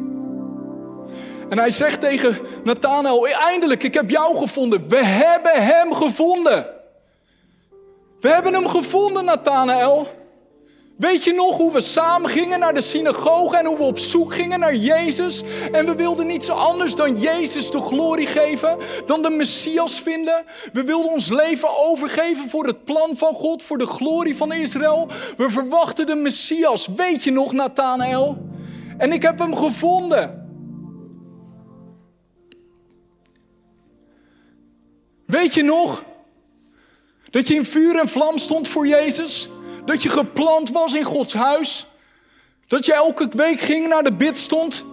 En 1.48 1.58
hij 1.58 1.70
zegt 1.70 2.00
tegen 2.00 2.38
Nathanael, 2.64 3.28
eindelijk, 3.28 3.82
ik 3.82 3.94
heb 3.94 4.10
jou 4.10 4.36
gevonden. 4.36 4.88
We 4.88 5.04
hebben 5.04 5.64
hem 5.64 5.92
gevonden. 5.94 6.66
We 8.20 8.28
hebben 8.28 8.54
hem 8.54 8.66
gevonden, 8.66 9.24
Nathanael. 9.24 10.23
Weet 10.96 11.24
je 11.24 11.32
nog 11.32 11.56
hoe 11.56 11.72
we 11.72 11.80
samen 11.80 12.30
gingen 12.30 12.58
naar 12.58 12.74
de 12.74 12.80
synagoge 12.80 13.56
en 13.56 13.66
hoe 13.66 13.76
we 13.76 13.82
op 13.82 13.98
zoek 13.98 14.34
gingen 14.34 14.60
naar 14.60 14.74
Jezus? 14.74 15.42
En 15.72 15.86
we 15.86 15.94
wilden 15.94 16.26
niets 16.26 16.48
anders 16.48 16.94
dan 16.94 17.20
Jezus 17.20 17.70
de 17.70 17.80
glorie 17.80 18.26
geven, 18.26 18.78
dan 19.06 19.22
de 19.22 19.30
Messias 19.30 20.00
vinden. 20.00 20.44
We 20.72 20.84
wilden 20.84 21.12
ons 21.12 21.28
leven 21.28 21.68
overgeven 21.78 22.50
voor 22.50 22.66
het 22.66 22.84
plan 22.84 23.16
van 23.16 23.34
God, 23.34 23.62
voor 23.62 23.78
de 23.78 23.86
glorie 23.86 24.36
van 24.36 24.52
Israël. 24.52 25.08
We 25.36 25.50
verwachten 25.50 26.06
de 26.06 26.14
Messias. 26.14 26.86
Weet 26.86 27.22
je 27.22 27.30
nog, 27.30 27.52
Nathanael? 27.52 28.38
En 28.98 29.12
ik 29.12 29.22
heb 29.22 29.38
hem 29.38 29.56
gevonden. 29.56 30.48
Weet 35.26 35.54
je 35.54 35.62
nog 35.62 36.04
dat 37.30 37.48
je 37.48 37.54
in 37.54 37.64
vuur 37.64 37.98
en 37.98 38.08
vlam 38.08 38.38
stond 38.38 38.68
voor 38.68 38.86
Jezus? 38.86 39.48
Dat 39.84 40.02
je 40.02 40.08
geplant 40.08 40.70
was 40.70 40.94
in 40.94 41.04
Gods 41.04 41.34
huis? 41.34 41.86
Dat 42.66 42.84
je 42.84 42.94
elke 42.94 43.28
week 43.36 43.60
ging 43.60 43.88
naar 43.88 44.02
de 44.02 44.12
bid 44.12 44.38
stond? 44.38 44.84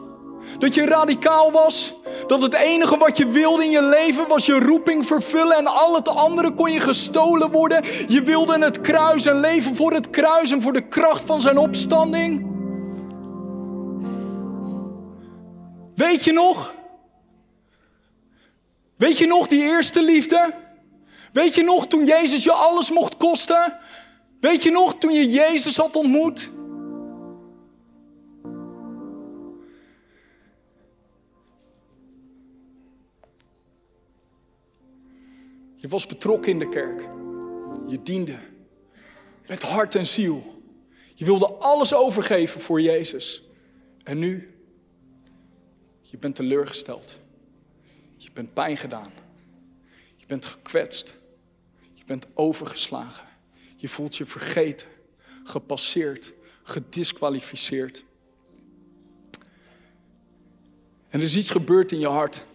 Dat 0.60 0.74
je 0.74 0.86
radicaal 0.86 1.52
was? 1.52 1.94
Dat 2.28 2.42
het 2.42 2.54
enige 2.54 2.98
wat 2.98 3.18
je 3.18 3.28
wilde 3.28 3.64
in 3.64 3.70
je 3.70 3.84
leven 3.84 4.28
was 4.28 4.46
je 4.46 4.60
roeping 4.60 5.06
vervullen 5.06 5.58
en 5.58 5.68
al 5.68 5.96
het 5.96 6.08
andere 6.08 6.54
kon 6.54 6.72
je 6.72 6.80
gestolen 6.80 7.52
worden? 7.52 7.84
Je 8.08 8.24
wilde 8.24 8.60
het 8.60 8.82
kruis 8.82 9.26
en 9.26 9.40
leven 9.40 9.76
voor 9.76 9.94
het 9.94 10.10
kruis 10.10 10.52
en 10.52 10.62
voor 10.62 10.74
de 10.74 10.88
kracht 10.88 11.24
van 11.26 11.42
zijn 11.42 11.58
opstanding? 11.58 12.50
Weet 15.96 16.24
je 16.24 16.32
nog? 16.32 16.74
Weet 18.98 19.18
je 19.18 19.28
nog 19.28 19.48
die 19.48 19.62
eerste 19.62 20.04
liefde? 20.04 20.54
Weet 21.32 21.56
je 21.56 21.64
nog 21.64 21.88
toen 21.88 22.06
Jezus 22.06 22.44
je 22.44 22.52
alles 22.52 22.92
mocht 22.92 23.18
kosten? 23.18 23.80
Weet 24.42 24.64
je 24.64 24.72
nog 24.72 24.98
toen 24.98 25.14
je 25.14 25.30
Jezus 25.30 25.78
had 25.78 25.96
ontmoet? 25.96 26.50
Je 35.76 35.88
was 35.88 36.08
betrokken 36.08 36.52
in 36.52 36.60
de 36.60 36.70
kerk. 36.70 37.02
Je 37.88 38.00
diende 38.04 38.38
met 39.48 39.62
hart 39.62 39.96
en 39.96 40.08
ziel. 40.08 40.64
Je 41.14 41.26
wilde 41.26 41.48
alles 41.48 41.94
overgeven 41.94 42.62
voor 42.62 42.82
Jezus. 42.82 43.44
En 44.04 44.20
nu, 44.20 44.54
je 46.02 46.18
bent 46.18 46.36
teleurgesteld. 46.36 47.18
Je 48.18 48.30
bent 48.34 48.54
pijn 48.54 48.78
gedaan. 48.78 49.12
Je 50.16 50.26
bent 50.26 50.46
gekwetst. 50.46 51.14
Je 51.94 52.04
bent 52.06 52.28
overgeslagen. 52.34 53.31
Je 53.82 53.89
voelt 53.89 54.15
je 54.15 54.26
vergeten, 54.26 54.88
gepasseerd, 55.44 56.34
gedisqualificeerd. 56.63 58.06
En 61.10 61.20
er 61.20 61.22
is 61.22 61.36
iets 61.36 61.50
gebeurd 61.50 61.91
in 61.91 62.00
je 62.00 62.08
hart. 62.08 62.46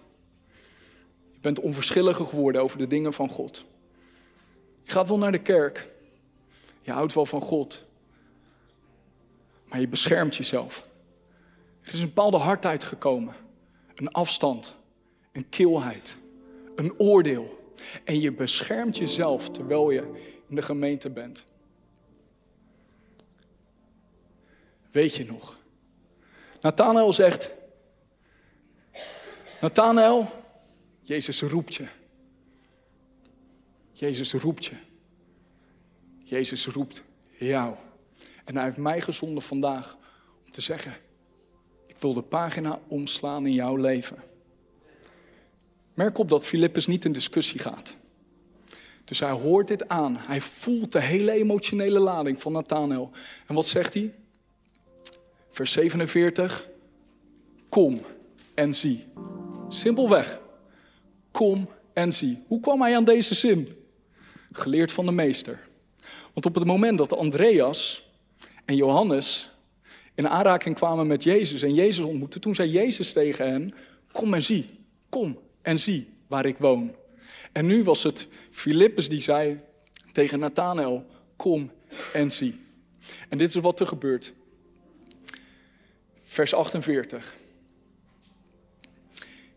Je 1.32 1.40
bent 1.40 1.60
onverschilliger 1.60 2.26
geworden 2.26 2.62
over 2.62 2.78
de 2.78 2.86
dingen 2.86 3.12
van 3.12 3.28
God. 3.28 3.64
Je 4.82 4.90
gaat 4.90 5.08
wel 5.08 5.18
naar 5.18 5.32
de 5.32 5.42
kerk. 5.42 5.88
Je 6.80 6.92
houdt 6.92 7.14
wel 7.14 7.26
van 7.26 7.40
God. 7.40 7.82
Maar 9.68 9.80
je 9.80 9.88
beschermt 9.88 10.36
jezelf. 10.36 10.86
Er 11.82 11.92
is 11.92 12.00
een 12.00 12.06
bepaalde 12.06 12.36
hardheid 12.36 12.84
gekomen. 12.84 13.34
Een 13.94 14.12
afstand. 14.12 14.76
Een 15.32 15.48
kilheid. 15.48 16.18
Een 16.74 16.98
oordeel. 16.98 17.72
En 18.04 18.20
je 18.20 18.32
beschermt 18.32 18.96
jezelf 18.96 19.50
terwijl 19.50 19.90
je 19.90 20.34
de 20.48 20.62
gemeente 20.62 21.10
bent. 21.10 21.44
Weet 24.90 25.14
je 25.14 25.24
nog? 25.24 25.58
Nathanael 26.60 27.12
zegt: 27.12 27.50
Nathanael, 29.60 30.28
Jezus 31.02 31.42
roept 31.42 31.74
je. 31.74 31.86
Jezus 33.92 34.32
roept 34.32 34.64
je. 34.64 34.76
Jezus 36.24 36.66
roept 36.66 37.02
jou. 37.38 37.74
En 38.44 38.54
hij 38.54 38.64
heeft 38.64 38.76
mij 38.76 39.00
gezonden 39.00 39.42
vandaag 39.42 39.96
om 40.44 40.50
te 40.50 40.60
zeggen: 40.60 40.92
Ik 41.86 41.96
wil 41.98 42.14
de 42.14 42.22
pagina 42.22 42.80
omslaan 42.88 43.46
in 43.46 43.52
jouw 43.52 43.76
leven. 43.76 44.16
Merk 45.94 46.18
op 46.18 46.28
dat 46.28 46.46
Filippus 46.46 46.86
niet 46.86 47.04
in 47.04 47.12
discussie 47.12 47.60
gaat. 47.60 47.96
Dus 49.06 49.20
hij 49.20 49.30
hoort 49.30 49.68
dit 49.68 49.88
aan. 49.88 50.16
Hij 50.18 50.40
voelt 50.40 50.92
de 50.92 51.00
hele 51.00 51.32
emotionele 51.32 51.98
lading 51.98 52.40
van 52.40 52.52
Nathanael. 52.52 53.10
En 53.46 53.54
wat 53.54 53.66
zegt 53.66 53.94
hij? 53.94 54.14
Vers 55.50 55.72
47. 55.72 56.68
Kom 57.68 58.00
en 58.54 58.74
zie. 58.74 59.04
Simpelweg. 59.68 60.40
Kom 61.30 61.68
en 61.92 62.12
zie. 62.12 62.38
Hoe 62.46 62.60
kwam 62.60 62.82
hij 62.82 62.96
aan 62.96 63.04
deze 63.04 63.34
zin? 63.34 63.68
Geleerd 64.52 64.92
van 64.92 65.06
de 65.06 65.12
meester. 65.12 65.58
Want 66.32 66.46
op 66.46 66.54
het 66.54 66.64
moment 66.64 66.98
dat 66.98 67.12
Andreas 67.12 68.08
en 68.64 68.76
Johannes 68.76 69.50
in 70.14 70.28
aanraking 70.28 70.74
kwamen 70.74 71.06
met 71.06 71.22
Jezus 71.22 71.62
en 71.62 71.74
Jezus 71.74 72.04
ontmoetten, 72.04 72.40
toen 72.40 72.54
zei 72.54 72.70
Jezus 72.70 73.12
tegen 73.12 73.50
hen: 73.50 73.74
Kom 74.12 74.34
en 74.34 74.42
zie. 74.42 74.66
Kom 75.08 75.38
en 75.62 75.78
zie 75.78 76.08
waar 76.26 76.46
ik 76.46 76.58
woon. 76.58 76.94
En 77.56 77.66
nu 77.66 77.84
was 77.84 78.02
het 78.02 78.28
Filippus 78.50 79.08
die 79.08 79.20
zei 79.20 79.60
tegen 80.12 80.38
Nathanael, 80.38 81.06
kom 81.36 81.72
en 82.12 82.30
zie. 82.30 82.60
En 83.28 83.38
dit 83.38 83.48
is 83.48 83.54
wat 83.54 83.80
er 83.80 83.86
gebeurt. 83.86 84.32
Vers 86.22 86.54
48. 86.54 87.34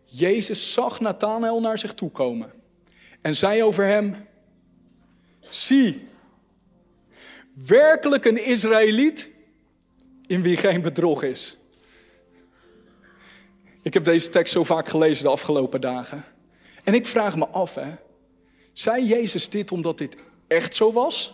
Jezus 0.03 0.73
zag 0.73 0.99
Nathanael 0.99 1.61
naar 1.61 1.79
zich 1.79 1.93
toe 1.93 2.11
komen 2.11 2.51
en 3.21 3.35
zei 3.35 3.63
over 3.63 3.85
hem, 3.85 4.27
zie, 5.49 6.07
werkelijk 7.53 8.25
een 8.25 8.45
Israëliet 8.45 9.29
in 10.27 10.41
wie 10.41 10.57
geen 10.57 10.81
bedrog 10.81 11.23
is. 11.23 11.57
Ik 13.81 13.93
heb 13.93 14.05
deze 14.05 14.29
tekst 14.29 14.53
zo 14.53 14.63
vaak 14.63 14.87
gelezen 14.87 15.23
de 15.23 15.31
afgelopen 15.31 15.81
dagen. 15.81 16.25
En 16.89 16.95
ik 16.95 17.05
vraag 17.05 17.35
me 17.35 17.47
af, 17.47 17.75
hè, 17.75 17.91
zei 18.73 19.05
Jezus 19.05 19.49
dit 19.49 19.71
omdat 19.71 19.97
dit 19.97 20.15
echt 20.47 20.75
zo 20.75 20.93
was? 20.93 21.33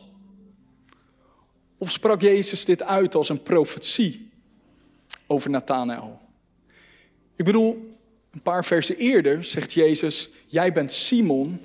Of 1.78 1.92
sprak 1.92 2.22
Jezus 2.22 2.66
dit 2.66 2.84
uit 2.84 3.16
als 3.16 3.30
een 3.30 3.42
profetie 3.42 4.30
over 5.28 5.50
Nathanael? 5.50 6.20
Ik 7.36 7.46
bedoel, 7.46 7.96
een 8.32 8.42
paar 8.42 8.66
versen 8.66 8.98
eerder 8.98 9.44
zegt 9.44 9.74
Jezus: 9.74 10.30
Jij 10.46 10.74
bent 10.74 10.92
Simon 10.92 11.62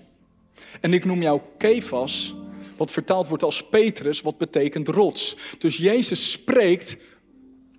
en 0.80 0.92
ik 0.92 1.04
noem 1.04 1.22
jou 1.22 1.40
Kefas, 1.58 2.34
wat 2.76 2.92
vertaald 2.92 3.28
wordt 3.28 3.42
als 3.42 3.68
Petrus, 3.68 4.20
wat 4.20 4.38
betekent 4.38 4.88
rots. 4.88 5.36
Dus 5.58 5.76
Jezus 5.76 6.30
spreekt 6.30 6.96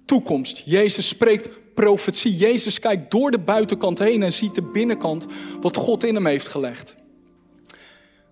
toekomst. 0.05 0.61
Jezus 0.65 1.07
spreekt 1.07 1.49
profetie. 1.81 2.35
Jezus 2.35 2.79
kijkt 2.79 3.11
door 3.11 3.31
de 3.31 3.39
buitenkant 3.39 3.99
heen 3.99 4.23
en 4.23 4.33
ziet 4.33 4.55
de 4.55 4.61
binnenkant 4.61 5.25
wat 5.61 5.77
God 5.77 6.03
in 6.03 6.15
hem 6.15 6.25
heeft 6.25 6.47
gelegd. 6.47 6.95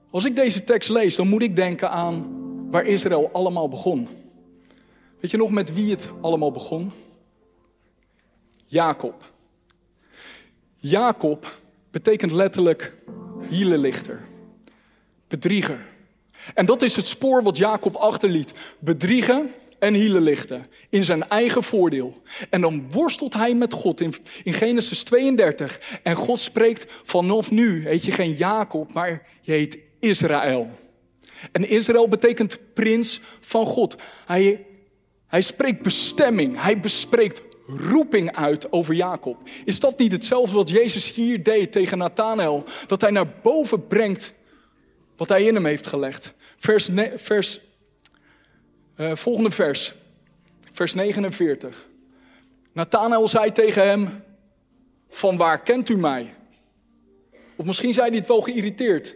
Als 0.09 0.25
ik 0.25 0.35
deze 0.35 0.63
tekst 0.63 0.89
lees, 0.89 1.15
dan 1.15 1.27
moet 1.27 1.41
ik 1.41 1.55
denken 1.55 1.89
aan 1.89 2.27
waar 2.71 2.85
Israël 2.85 3.29
allemaal 3.33 3.67
begon. 3.67 4.07
Weet 5.19 5.31
je 5.31 5.37
nog 5.37 5.51
met 5.51 5.73
wie 5.73 5.91
het 5.91 6.09
allemaal 6.21 6.51
begon? 6.51 6.91
Jacob. 8.65 9.31
Jacob 10.75 11.59
betekent 11.91 12.31
letterlijk 12.31 12.93
hielenlichter, 13.47 14.21
bedrieger. 15.27 15.87
En 16.53 16.65
dat 16.65 16.81
is 16.81 16.95
het 16.95 17.07
spoor 17.07 17.43
wat 17.43 17.57
Jacob 17.57 17.95
achterliet. 17.95 18.53
Bedriegen 18.79 19.49
en 19.79 19.93
hielen 19.93 20.21
lichten 20.21 20.65
in 20.89 21.05
zijn 21.05 21.27
eigen 21.27 21.63
voordeel. 21.63 22.21
En 22.49 22.61
dan 22.61 22.91
worstelt 22.91 23.33
hij 23.33 23.55
met 23.55 23.73
God 23.73 24.01
in, 24.01 24.13
in 24.43 24.53
Genesis 24.53 25.03
32. 25.03 25.79
En 26.03 26.15
God 26.15 26.39
spreekt 26.39 26.85
vanaf 27.03 27.51
nu, 27.51 27.87
heet 27.87 28.03
je 28.03 28.11
geen 28.11 28.33
Jacob, 28.33 28.93
maar 28.93 29.27
je 29.41 29.51
heet 29.51 29.77
Israël. 29.99 30.69
En 31.51 31.69
Israël 31.69 32.07
betekent 32.07 32.59
prins 32.73 33.19
van 33.39 33.65
God. 33.65 33.95
Hij, 34.25 34.65
hij 35.27 35.41
spreekt 35.41 35.81
bestemming, 35.81 36.61
hij 36.61 36.79
bespreekt 36.79 37.41
roeping 37.77 38.35
uit 38.35 38.71
over 38.71 38.93
Jacob. 38.93 39.49
Is 39.65 39.79
dat 39.79 39.97
niet 39.97 40.11
hetzelfde 40.11 40.55
wat 40.55 40.69
Jezus 40.69 41.13
hier 41.13 41.43
deed 41.43 41.71
tegen 41.71 41.97
Nathanael? 41.97 42.63
Dat 42.87 43.01
hij 43.01 43.11
naar 43.11 43.33
boven 43.43 43.87
brengt 43.87 44.33
wat 45.17 45.29
hij 45.29 45.43
in 45.43 45.53
hem 45.53 45.65
heeft 45.65 45.87
gelegd. 45.87 46.33
Vers, 46.57 46.89
vers 47.15 47.59
uh, 48.99 49.15
volgende 49.15 49.51
vers, 49.51 49.93
vers 50.71 50.93
49. 50.93 51.87
Nathanael 52.71 53.27
zei 53.27 53.51
tegen 53.51 53.87
hem, 53.87 54.23
van 55.09 55.37
waar 55.37 55.61
kent 55.61 55.89
u 55.89 55.97
mij? 55.97 56.33
Of 57.57 57.65
misschien 57.65 57.93
zei 57.93 58.09
hij 58.09 58.17
het 58.17 58.27
wel 58.27 58.41
geïrriteerd. 58.41 59.15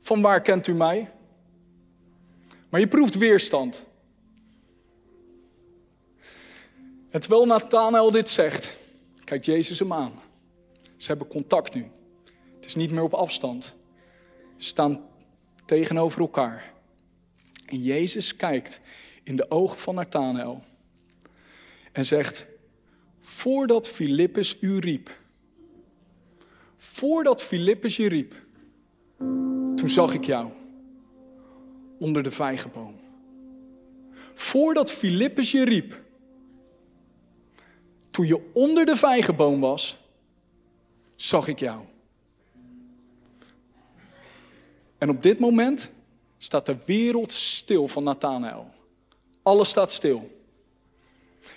Van 0.00 0.22
waar 0.22 0.42
kent 0.42 0.66
u 0.66 0.74
mij? 0.74 1.10
Maar 2.68 2.80
je 2.80 2.88
proeft 2.88 3.14
weerstand. 3.14 3.84
Terwijl 7.10 7.46
Nathanael 7.46 8.10
dit 8.10 8.28
zegt, 8.28 8.76
kijkt 9.24 9.44
Jezus 9.44 9.78
hem 9.78 9.92
aan. 9.92 10.12
Ze 10.96 11.06
hebben 11.06 11.26
contact 11.26 11.74
nu. 11.74 11.90
Het 12.54 12.64
is 12.64 12.74
niet 12.74 12.90
meer 12.90 13.02
op 13.02 13.14
afstand. 13.14 13.74
Ze 14.56 14.66
staan 14.66 15.08
tegenover 15.64 16.20
elkaar. 16.20 16.74
En 17.66 17.82
Jezus 17.82 18.36
kijkt 18.36 18.80
in 19.22 19.36
de 19.36 19.50
ogen 19.50 19.78
van 19.78 19.94
Nathanael 19.94 20.62
en 21.92 22.04
zegt: 22.04 22.46
Voordat 23.20 23.88
Filippus 23.88 24.56
u 24.60 24.78
riep, 24.78 25.18
voordat 26.76 27.42
Filippus 27.42 27.96
je 27.96 28.08
riep, 28.08 28.34
toen 29.76 29.88
zag 29.88 30.14
ik 30.14 30.24
jou 30.24 30.50
onder 31.98 32.22
de 32.22 32.30
vijgenboom. 32.30 32.94
voordat 34.34 34.90
Filippus 34.90 35.50
je 35.50 35.64
riep, 35.64 36.02
toen 38.10 38.26
je 38.26 38.50
onder 38.52 38.86
de 38.86 38.96
vijgenboom 38.96 39.60
was, 39.60 39.98
zag 41.14 41.48
ik 41.48 41.58
jou. 41.58 41.84
En 44.98 45.10
op 45.10 45.22
dit 45.22 45.38
moment 45.38 45.90
staat 46.38 46.66
de 46.66 46.76
wereld 46.84 47.32
stil 47.32 47.88
van 47.88 48.04
Nathanael. 48.04 48.70
Alles 49.42 49.68
staat 49.68 49.92
stil. 49.92 50.30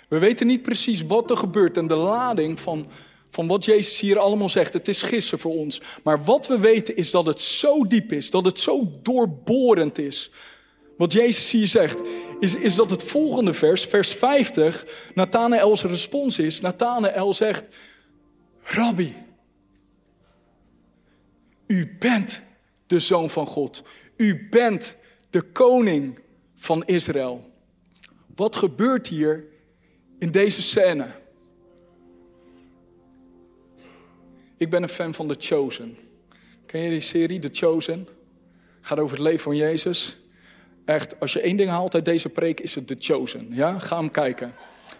We 0.08 0.18
weten 0.18 0.46
niet 0.46 0.62
precies 0.62 1.02
wat 1.02 1.30
er 1.30 1.36
gebeurt 1.36 1.76
en 1.76 1.86
de 1.86 1.94
lading 1.94 2.60
van, 2.60 2.88
van 3.30 3.46
wat 3.46 3.64
Jezus 3.64 4.00
hier 4.00 4.18
allemaal 4.18 4.48
zegt. 4.48 4.72
Het 4.72 4.88
is 4.88 5.02
gissen 5.02 5.38
voor 5.38 5.54
ons. 5.54 5.80
Maar 6.02 6.24
wat 6.24 6.46
we 6.46 6.58
weten 6.58 6.96
is 6.96 7.10
dat 7.10 7.26
het 7.26 7.40
zo 7.40 7.86
diep 7.86 8.12
is, 8.12 8.30
dat 8.30 8.44
het 8.44 8.60
zo 8.60 8.92
doorborend 9.02 9.98
is. 9.98 10.30
Wat 10.96 11.12
Jezus 11.12 11.50
hier 11.50 11.66
zegt, 11.66 12.00
is, 12.38 12.54
is 12.54 12.74
dat 12.74 12.90
het 12.90 13.02
volgende 13.02 13.54
vers, 13.54 13.84
vers 13.84 14.12
50, 14.12 14.86
Nathanael's 15.14 15.82
respons 15.82 16.38
is. 16.38 16.60
Nathanael 16.60 17.34
zegt, 17.34 17.68
Rabbi, 18.62 19.12
u 21.66 21.96
bent 21.98 22.42
de 22.86 23.00
Zoon 23.00 23.30
van 23.30 23.46
God. 23.46 23.82
U 24.20 24.48
bent 24.50 24.96
de 25.30 25.42
koning 25.42 26.18
van 26.54 26.84
Israël. 26.84 27.50
Wat 28.34 28.56
gebeurt 28.56 29.06
hier 29.06 29.44
in 30.18 30.30
deze 30.30 30.62
scène? 30.62 31.06
Ik 34.56 34.70
ben 34.70 34.82
een 34.82 34.88
fan 34.88 35.14
van 35.14 35.28
The 35.28 35.34
Chosen. 35.38 35.96
Ken 36.66 36.80
je 36.80 36.90
die 36.90 37.00
serie, 37.00 37.38
The 37.38 37.48
Chosen? 37.52 38.08
Gaat 38.80 38.98
over 38.98 39.16
het 39.16 39.26
leven 39.26 39.40
van 39.40 39.56
Jezus. 39.56 40.16
Echt, 40.84 41.20
als 41.20 41.32
je 41.32 41.40
één 41.40 41.56
ding 41.56 41.70
haalt 41.70 41.94
uit 41.94 42.04
deze 42.04 42.28
preek, 42.28 42.60
is 42.60 42.74
het 42.74 42.86
The 42.86 42.96
Chosen. 42.98 43.48
Ja, 43.50 43.78
ga 43.78 43.96
hem 43.96 44.10
kijken. 44.10 44.54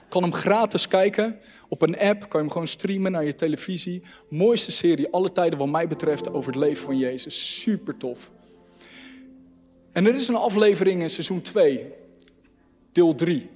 Kan 0.08 0.22
hem 0.22 0.32
gratis 0.32 0.88
kijken. 0.88 1.38
Op 1.68 1.82
een 1.82 1.98
app 1.98 2.20
kan 2.20 2.30
je 2.30 2.38
hem 2.38 2.50
gewoon 2.50 2.68
streamen 2.68 3.12
naar 3.12 3.24
je 3.24 3.34
televisie. 3.34 4.02
Mooiste 4.28 4.72
serie, 4.72 5.12
alle 5.12 5.32
tijden 5.32 5.58
wat 5.58 5.68
mij 5.68 5.88
betreft, 5.88 6.32
over 6.32 6.52
het 6.52 6.60
leven 6.60 6.84
van 6.84 6.96
Jezus. 6.96 7.60
Super 7.60 7.96
tof. 7.96 8.30
En 9.92 10.06
er 10.06 10.14
is 10.14 10.28
een 10.28 10.34
aflevering 10.34 11.02
in 11.02 11.10
seizoen 11.10 11.40
2, 11.40 11.92
deel 12.92 13.14
3. 13.14 13.50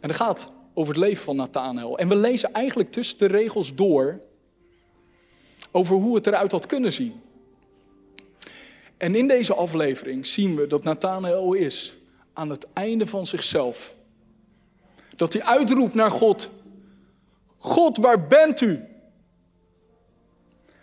En 0.00 0.08
dat 0.08 0.16
gaat 0.16 0.48
over 0.74 0.94
het 0.94 1.02
leven 1.02 1.24
van 1.24 1.36
Nathanael. 1.36 1.98
En 1.98 2.08
we 2.08 2.16
lezen 2.16 2.52
eigenlijk 2.52 2.90
tussen 2.90 3.18
de 3.18 3.26
regels 3.26 3.74
door 3.74 4.18
over 5.70 5.96
hoe 5.96 6.14
het 6.14 6.26
eruit 6.26 6.52
had 6.52 6.66
kunnen 6.66 6.92
zien. 6.92 7.22
En 8.96 9.14
in 9.14 9.28
deze 9.28 9.54
aflevering 9.54 10.26
zien 10.26 10.56
we 10.56 10.66
dat 10.66 10.84
Nathanael 10.84 11.52
is 11.52 11.94
aan 12.32 12.50
het 12.50 12.66
einde 12.72 13.06
van 13.06 13.26
zichzelf. 13.26 13.94
Dat 15.16 15.32
hij 15.32 15.42
uitroept 15.42 15.94
naar 15.94 16.10
God: 16.10 16.50
God, 17.58 17.96
waar 17.96 18.26
bent 18.26 18.60
u? 18.60 18.84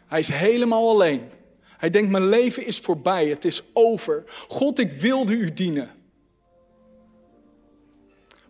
Hij 0.07 0.19
is 0.19 0.29
helemaal 0.29 0.89
alleen. 0.89 1.30
Hij 1.81 1.89
denkt, 1.89 2.11
mijn 2.11 2.29
leven 2.29 2.65
is 2.65 2.79
voorbij, 2.79 3.27
het 3.27 3.45
is 3.45 3.63
over. 3.73 4.23
God, 4.47 4.79
ik 4.79 4.91
wilde 4.91 5.33
u 5.33 5.53
dienen. 5.53 5.89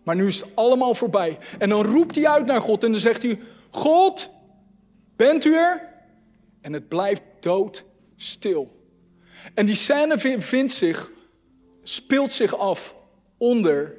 Maar 0.03 0.15
nu 0.15 0.27
is 0.27 0.39
het 0.39 0.55
allemaal 0.55 0.95
voorbij. 0.95 1.37
En 1.59 1.69
dan 1.69 1.85
roept 1.85 2.15
hij 2.15 2.27
uit 2.27 2.45
naar 2.45 2.61
God 2.61 2.83
en 2.83 2.91
dan 2.91 2.99
zegt 2.99 3.21
hij, 3.21 3.39
God, 3.69 4.29
bent 5.15 5.45
u 5.45 5.55
er? 5.55 5.89
En 6.61 6.73
het 6.73 6.87
blijft 6.87 7.21
doodstil. 7.39 8.85
En 9.53 9.65
die 9.65 9.75
scène 9.75 10.19
vindt 10.39 10.73
zich, 10.73 11.11
speelt 11.83 12.31
zich 12.31 12.57
af 12.57 12.95
onder 13.37 13.97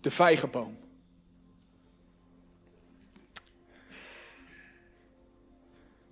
de 0.00 0.10
vijgenboom. 0.10 0.76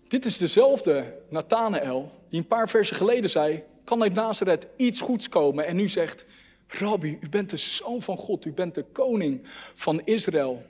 Dit 0.09 0.25
is 0.25 0.39
dezelfde 0.39 1.19
Nathanael 1.29 2.19
die 2.31 2.41
een 2.41 2.47
paar 2.47 2.69
versen 2.69 2.97
geleden 2.97 3.31
zei: 3.31 3.65
kan 3.85 4.03
uit 4.03 4.15
Nazareth 4.15 4.67
iets 4.77 5.01
goeds 5.01 5.29
komen? 5.29 5.67
En 5.67 5.77
nu 5.77 5.89
zegt: 5.89 6.25
Rabbi, 6.67 7.19
u 7.21 7.29
bent 7.29 7.51
de 7.51 7.57
zoon 7.57 8.03
van 8.03 8.17
God, 8.17 8.45
u 8.45 8.53
bent 8.53 8.75
de 8.75 8.85
koning 8.93 9.43
van 9.75 10.01
Israël. 10.05 10.67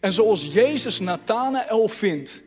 En 0.00 0.12
zoals 0.12 0.52
Jezus 0.52 1.00
Nathanael 1.00 1.88
vindt, 1.88 2.42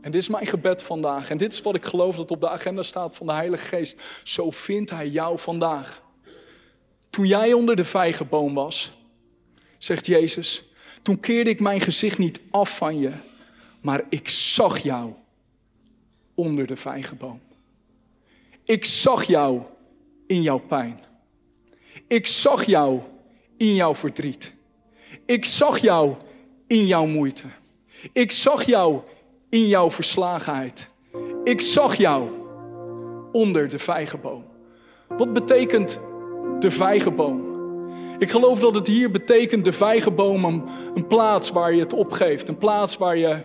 en 0.00 0.10
dit 0.10 0.20
is 0.20 0.28
mijn 0.28 0.46
gebed 0.46 0.82
vandaag, 0.82 1.30
en 1.30 1.38
dit 1.38 1.52
is 1.52 1.62
wat 1.62 1.74
ik 1.74 1.84
geloof 1.84 2.16
dat 2.16 2.30
op 2.30 2.40
de 2.40 2.48
agenda 2.48 2.82
staat 2.82 3.14
van 3.14 3.26
de 3.26 3.32
Heilige 3.32 3.64
Geest, 3.64 4.00
zo 4.22 4.50
vindt 4.50 4.90
Hij 4.90 5.08
jou 5.08 5.38
vandaag. 5.38 6.02
Toen 7.10 7.26
jij 7.26 7.52
onder 7.52 7.76
de 7.76 7.84
vijgenboom 7.84 8.54
was, 8.54 8.92
zegt 9.78 10.06
Jezus, 10.06 10.64
toen 11.02 11.20
keerde 11.20 11.50
ik 11.50 11.60
mijn 11.60 11.80
gezicht 11.80 12.18
niet 12.18 12.40
af 12.50 12.76
van 12.76 12.98
je, 12.98 13.12
maar 13.80 14.02
ik 14.08 14.28
zag 14.28 14.78
jou 14.78 15.12
onder 16.34 16.66
de 16.66 16.76
vijgenboom. 16.76 17.40
Ik 18.64 18.84
zag 18.84 19.24
jou 19.24 19.60
in 20.26 20.42
jouw 20.42 20.58
pijn. 20.58 21.00
Ik 22.06 22.26
zag 22.26 22.64
jou 22.64 23.00
in 23.56 23.74
jouw 23.74 23.94
verdriet. 23.94 24.52
Ik 25.26 25.44
zag 25.44 25.78
jou 25.78 26.14
in 26.66 26.86
jouw 26.86 27.06
moeite. 27.06 27.44
Ik 28.12 28.32
zag 28.32 28.62
jou 28.62 29.00
in 29.48 29.66
jouw 29.66 29.90
verslagenheid. 29.90 30.86
Ik 31.44 31.60
zag 31.60 31.96
jou 31.96 32.30
onder 33.32 33.68
de 33.68 33.78
vijgenboom. 33.78 34.44
Wat 35.08 35.32
betekent 35.32 35.98
de 36.58 36.70
vijgenboom? 36.70 37.50
Ik 38.18 38.30
geloof 38.30 38.60
dat 38.60 38.74
het 38.74 38.86
hier 38.86 39.10
betekent 39.10 39.64
de 39.64 39.72
vijgenboom 39.72 40.44
een, 40.44 40.62
een 40.94 41.06
plaats 41.06 41.50
waar 41.50 41.74
je 41.74 41.80
het 41.80 41.92
opgeeft. 41.92 42.48
Een 42.48 42.58
plaats 42.58 42.96
waar 42.96 43.16
je, 43.16 43.40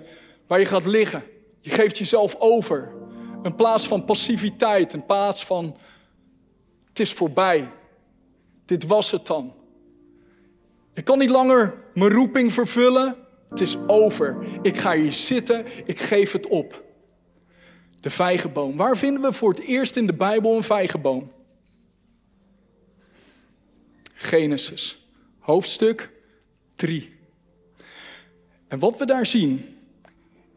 waar 0.48 0.60
je 0.60 0.66
gaat 0.66 0.86
liggen. 0.86 1.24
Je 1.68 1.74
geeft 1.74 1.98
jezelf 1.98 2.36
over. 2.40 2.94
Een 3.42 3.56
plaats 3.56 3.88
van 3.88 4.06
passiviteit, 4.06 4.94
een 4.94 5.06
plaats 5.06 5.46
van 5.46 5.78
het 6.88 7.00
is 7.00 7.14
voorbij. 7.14 7.72
Dit 8.66 8.86
was 8.86 9.12
het 9.12 9.26
dan. 9.26 9.54
Ik 10.94 11.04
kan 11.04 11.18
niet 11.18 11.30
langer 11.30 11.76
mijn 11.94 12.12
roeping 12.12 12.54
vervullen. 12.54 13.16
Het 13.50 13.62
is 13.62 13.78
over. 13.88 14.38
Ik 14.62 14.78
ga 14.78 14.96
hier 14.96 15.14
zitten. 15.14 15.66
Ik 15.86 16.00
geef 16.00 16.32
het 16.32 16.48
op. 16.48 16.84
De 18.00 18.10
vijgenboom. 18.10 18.78
Waar 18.78 18.98
vinden 18.98 19.22
we 19.22 19.34
voor 19.34 19.50
het 19.50 19.60
eerst 19.60 19.96
in 19.96 20.08
de 20.08 20.14
Bijbel 20.14 20.56
een 20.56 20.64
vijgenboom? 20.64 21.32
Genesis, 24.14 25.08
hoofdstuk 25.40 26.12
3. 26.76 27.16
En 28.68 28.80
wat 28.80 28.98
we 28.98 29.06
daar 29.06 29.26
zien, 29.26 29.77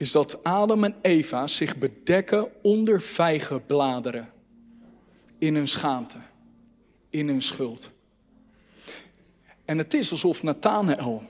is 0.00 0.12
dat 0.12 0.44
Adam 0.44 0.84
en 0.84 0.94
Eva 1.02 1.46
zich 1.46 1.76
bedekken 1.76 2.48
onder 2.62 3.00
vijgenbladeren. 3.00 4.32
In 5.38 5.54
hun 5.54 5.68
schaamte, 5.68 6.16
in 7.10 7.28
hun 7.28 7.42
schuld. 7.42 7.90
En 9.64 9.78
het 9.78 9.94
is 9.94 10.10
alsof 10.10 10.42
Nathanael 10.42 11.22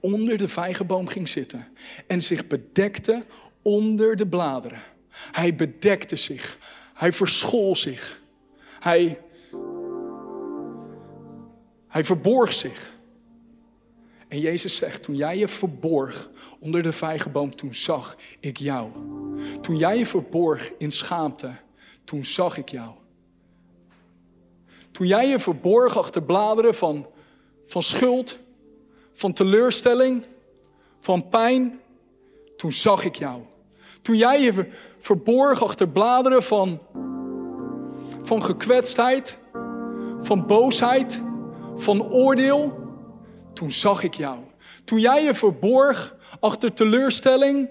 onder 0.00 0.38
de 0.38 0.48
vijgenboom 0.48 1.06
ging 1.06 1.28
zitten 1.28 1.68
en 2.06 2.22
zich 2.22 2.46
bedekte 2.46 3.24
onder 3.62 4.16
de 4.16 4.26
bladeren. 4.26 4.82
Hij 5.10 5.54
bedekte 5.54 6.16
zich, 6.16 6.58
hij 6.94 7.12
verschool 7.12 7.76
zich, 7.76 8.20
hij, 8.80 9.20
hij 11.88 12.04
verborg 12.04 12.52
zich. 12.52 12.92
En 14.32 14.40
Jezus 14.40 14.76
zegt, 14.76 15.02
toen 15.02 15.14
jij 15.14 15.38
je 15.38 15.48
verborg 15.48 16.30
onder 16.58 16.82
de 16.82 16.92
vijgenboom, 16.92 17.56
toen 17.56 17.74
zag 17.74 18.16
ik 18.40 18.56
jou. 18.56 18.90
Toen 19.60 19.76
jij 19.76 19.98
je 19.98 20.06
verborg 20.06 20.72
in 20.78 20.92
schaamte, 20.92 21.50
toen 22.04 22.24
zag 22.24 22.56
ik 22.56 22.68
jou. 22.68 22.90
Toen 24.90 25.06
jij 25.06 25.28
je 25.28 25.38
verborg 25.38 25.98
achter 25.98 26.22
bladeren 26.22 26.74
van, 26.74 27.06
van 27.66 27.82
schuld, 27.82 28.38
van 29.12 29.32
teleurstelling, 29.32 30.24
van 30.98 31.28
pijn, 31.28 31.80
toen 32.56 32.72
zag 32.72 33.04
ik 33.04 33.14
jou. 33.14 33.42
Toen 34.02 34.16
jij 34.16 34.42
je 34.42 34.68
verborg 34.98 35.62
achter 35.62 35.88
bladeren 35.88 36.42
van, 36.42 36.78
van 38.22 38.42
gekwetstheid, 38.42 39.38
van 40.18 40.46
boosheid, 40.46 41.20
van 41.74 42.10
oordeel, 42.10 42.81
toen 43.62 43.72
zag 43.72 44.02
ik 44.02 44.14
jou. 44.14 44.38
Toen 44.84 44.98
jij 44.98 45.24
je 45.24 45.34
verborg 45.34 46.16
achter 46.40 46.72
teleurstelling, 46.72 47.68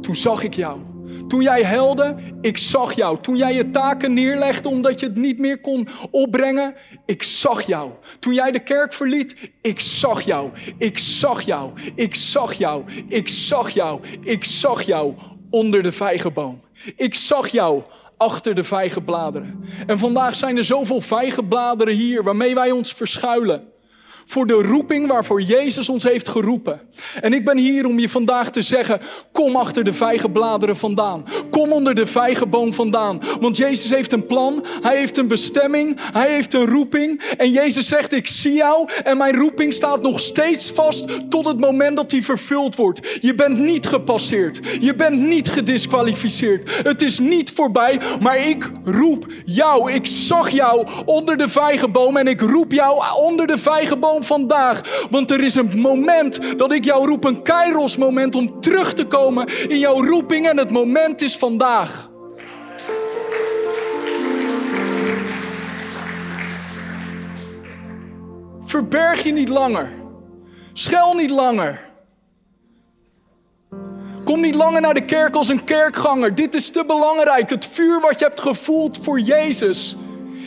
toen 0.00 0.16
zag 0.16 0.42
ik 0.42 0.54
jou. 0.54 0.80
Toen 1.28 1.42
jij 1.42 1.62
helde, 1.62 2.16
ik 2.40 2.58
zag 2.58 2.92
jou. 2.92 3.20
Toen 3.20 3.36
jij 3.36 3.54
je 3.54 3.70
taken 3.70 4.14
neerlegde 4.14 4.68
omdat 4.68 5.00
je 5.00 5.06
het 5.06 5.16
niet 5.16 5.38
meer 5.38 5.60
kon 5.60 5.88
opbrengen, 6.10 6.74
ik 7.06 7.22
zag 7.22 7.62
jou. 7.62 7.90
Toen 8.18 8.34
jij 8.34 8.50
de 8.50 8.62
kerk 8.62 8.92
verliet, 8.92 9.36
ik 9.62 9.80
zag 9.80 10.20
jou. 10.20 10.50
Ik 10.78 10.98
zag 10.98 11.42
jou. 11.42 11.72
Ik 11.94 12.14
zag 12.14 12.52
jou. 12.52 12.84
Ik 13.08 13.28
zag 13.28 13.70
jou. 13.70 14.00
Ik 14.20 14.44
zag 14.44 14.82
jou 14.82 15.14
onder 15.50 15.82
de 15.82 15.92
vijgenboom. 15.92 16.60
Ik 16.96 17.14
zag 17.14 17.48
jou 17.48 17.82
achter 18.16 18.54
de 18.54 18.64
vijgenbladeren. 18.64 19.64
En 19.86 19.98
vandaag 19.98 20.36
zijn 20.36 20.56
er 20.56 20.64
zoveel 20.64 21.00
vijgenbladeren 21.00 21.94
hier 21.94 22.22
waarmee 22.22 22.54
wij 22.54 22.70
ons 22.70 22.92
verschuilen 22.92 23.69
voor 24.30 24.46
de 24.46 24.62
roeping 24.62 25.06
waarvoor 25.08 25.42
Jezus 25.42 25.88
ons 25.88 26.02
heeft 26.02 26.28
geroepen. 26.28 26.80
En 27.20 27.32
ik 27.32 27.44
ben 27.44 27.58
hier 27.58 27.86
om 27.86 27.98
je 27.98 28.08
vandaag 28.08 28.50
te 28.50 28.62
zeggen: 28.62 29.00
kom 29.32 29.56
achter 29.56 29.84
de 29.84 29.92
vijgenbladeren 29.92 30.76
vandaan. 30.76 31.24
Kom 31.50 31.72
onder 31.72 31.94
de 31.94 32.06
vijgenboom 32.06 32.74
vandaan. 32.74 33.20
Want 33.40 33.56
Jezus 33.56 33.90
heeft 33.90 34.12
een 34.12 34.26
plan, 34.26 34.64
hij 34.80 34.96
heeft 34.96 35.16
een 35.16 35.28
bestemming, 35.28 35.98
hij 36.12 36.30
heeft 36.30 36.54
een 36.54 36.66
roeping. 36.66 37.22
En 37.36 37.50
Jezus 37.50 37.88
zegt: 37.88 38.12
Ik 38.12 38.28
zie 38.28 38.52
jou 38.52 38.88
en 39.04 39.16
mijn 39.16 39.36
roeping 39.36 39.72
staat 39.72 40.02
nog 40.02 40.20
steeds 40.20 40.70
vast 40.70 41.30
tot 41.30 41.44
het 41.44 41.60
moment 41.60 41.96
dat 41.96 42.10
die 42.10 42.24
vervuld 42.24 42.76
wordt. 42.76 43.18
Je 43.20 43.34
bent 43.34 43.58
niet 43.58 43.86
gepasseerd, 43.86 44.60
je 44.80 44.94
bent 44.94 45.20
niet 45.20 45.48
gedisqualificeerd. 45.50 46.70
Het 46.82 47.02
is 47.02 47.18
niet 47.18 47.50
voorbij, 47.50 48.00
maar 48.20 48.38
ik 48.38 48.70
roep 48.84 49.26
jou. 49.44 49.92
Ik 49.92 50.06
zag 50.06 50.50
jou 50.50 50.88
onder 51.04 51.36
de 51.36 51.48
vijgenboom 51.48 52.16
en 52.16 52.26
ik 52.26 52.40
roep 52.40 52.72
jou 52.72 53.02
onder 53.16 53.46
de 53.46 53.58
vijgenboom 53.58 54.18
vandaag. 54.24 55.06
Want 55.10 55.30
er 55.30 55.42
is 55.42 55.54
een 55.54 55.80
moment 55.80 56.58
dat 56.58 56.72
ik 56.72 56.84
jou 56.84 57.06
roep, 57.06 57.24
een 57.24 57.42
kairos 57.42 57.96
moment 57.96 58.34
om 58.34 58.60
terug 58.60 58.92
te 58.92 59.06
komen 59.06 59.46
in 59.68 59.78
jouw 59.78 60.04
roeping. 60.04 60.48
En 60.48 60.56
het 60.56 60.70
moment 60.70 61.20
is 61.20 61.36
vandaag. 61.36 62.10
Verberg 68.64 69.22
je 69.22 69.32
niet 69.32 69.48
langer. 69.48 69.88
Schel 70.72 71.14
niet 71.14 71.30
langer. 71.30 71.88
Kom 74.24 74.40
niet 74.40 74.54
langer 74.54 74.80
naar 74.80 74.94
de 74.94 75.04
kerk 75.04 75.34
als 75.34 75.48
een 75.48 75.64
kerkganger. 75.64 76.34
Dit 76.34 76.54
is 76.54 76.70
te 76.70 76.84
belangrijk. 76.86 77.50
Het 77.50 77.66
vuur 77.66 78.00
wat 78.00 78.18
je 78.18 78.24
hebt 78.24 78.40
gevoeld 78.40 78.98
voor 79.02 79.20
Jezus 79.20 79.96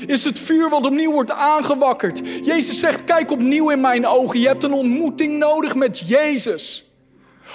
is 0.05 0.23
het 0.23 0.39
vuur 0.39 0.69
wat 0.69 0.85
opnieuw 0.85 1.11
wordt 1.11 1.31
aangewakkerd. 1.31 2.21
Jezus 2.43 2.79
zegt: 2.79 3.03
Kijk 3.03 3.31
opnieuw 3.31 3.69
in 3.69 3.81
mijn 3.81 4.05
ogen. 4.05 4.39
Je 4.39 4.47
hebt 4.47 4.63
een 4.63 4.73
ontmoeting 4.73 5.37
nodig 5.37 5.75
met 5.75 6.07
Jezus. 6.07 6.91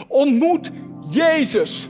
Ontmoet 0.08 0.70
Jezus. 1.10 1.88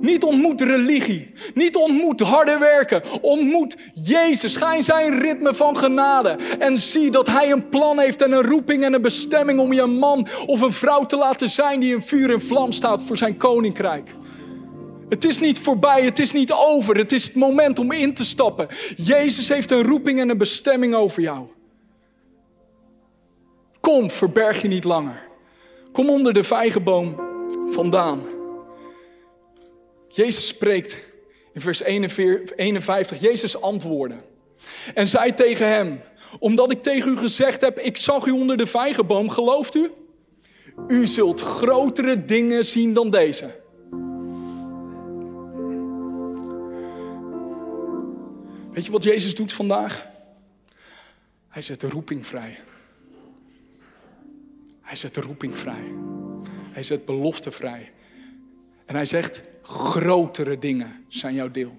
Niet 0.00 0.24
ontmoet 0.24 0.60
religie. 0.60 1.32
Niet 1.54 1.76
ontmoet 1.76 2.20
harde 2.20 2.58
werken. 2.58 3.02
Ontmoet 3.20 3.76
Jezus. 3.94 4.56
Ga 4.56 4.74
in 4.74 4.84
zijn 4.84 5.18
ritme 5.18 5.54
van 5.54 5.76
genade. 5.76 6.36
En 6.58 6.78
zie 6.78 7.10
dat 7.10 7.26
hij 7.26 7.52
een 7.52 7.68
plan 7.68 7.98
heeft 7.98 8.22
en 8.22 8.32
een 8.32 8.42
roeping 8.42 8.84
en 8.84 8.94
een 8.94 9.02
bestemming 9.02 9.58
om 9.58 9.72
je 9.72 9.80
een 9.80 9.98
man 9.98 10.26
of 10.46 10.60
een 10.60 10.72
vrouw 10.72 11.06
te 11.06 11.16
laten 11.16 11.48
zijn 11.48 11.80
die 11.80 11.94
in 11.94 12.02
vuur 12.02 12.32
en 12.32 12.42
vlam 12.42 12.72
staat 12.72 13.02
voor 13.02 13.16
zijn 13.16 13.36
koninkrijk. 13.36 14.14
Het 15.08 15.24
is 15.24 15.40
niet 15.40 15.58
voorbij, 15.58 16.02
het 16.02 16.18
is 16.18 16.32
niet 16.32 16.52
over. 16.52 16.96
Het 16.96 17.12
is 17.12 17.24
het 17.24 17.34
moment 17.34 17.78
om 17.78 17.92
in 17.92 18.14
te 18.14 18.24
stappen. 18.24 18.68
Jezus 18.96 19.48
heeft 19.48 19.70
een 19.70 19.82
roeping 19.82 20.20
en 20.20 20.28
een 20.28 20.38
bestemming 20.38 20.94
over 20.94 21.22
jou. 21.22 21.46
Kom, 23.80 24.10
verberg 24.10 24.62
je 24.62 24.68
niet 24.68 24.84
langer. 24.84 25.28
Kom 25.92 26.08
onder 26.08 26.32
de 26.32 26.44
vijgenboom 26.44 27.16
vandaan. 27.66 28.22
Jezus 30.08 30.46
spreekt 30.46 30.98
in 31.52 31.60
vers 31.60 31.82
51. 31.82 33.20
Jezus 33.20 33.60
antwoordde 33.60 34.16
en 34.94 35.08
zei 35.08 35.34
tegen 35.34 35.68
hem: 35.68 36.00
Omdat 36.38 36.70
ik 36.70 36.82
tegen 36.82 37.12
u 37.12 37.16
gezegd 37.16 37.60
heb, 37.60 37.78
ik 37.78 37.96
zag 37.96 38.26
u 38.26 38.30
onder 38.30 38.56
de 38.56 38.66
vijgenboom, 38.66 39.28
gelooft 39.28 39.74
u? 39.74 39.90
U 40.88 41.06
zult 41.06 41.40
grotere 41.40 42.24
dingen 42.24 42.64
zien 42.64 42.92
dan 42.92 43.10
deze. 43.10 43.62
Weet 48.74 48.84
je 48.84 48.92
wat 48.92 49.04
Jezus 49.04 49.34
doet 49.34 49.52
vandaag? 49.52 50.06
Hij 51.48 51.62
zet 51.62 51.80
de 51.80 51.88
roeping 51.88 52.26
vrij. 52.26 52.60
Hij 54.80 54.96
zet 54.96 55.14
de 55.14 55.20
roeping 55.20 55.56
vrij. 55.56 55.92
Hij 56.70 56.82
zet 56.82 57.04
belofte 57.04 57.50
vrij. 57.50 57.92
En 58.84 58.94
hij 58.94 59.06
zegt, 59.06 59.42
grotere 59.62 60.58
dingen 60.58 61.04
zijn 61.08 61.34
jouw 61.34 61.50
deel. 61.50 61.76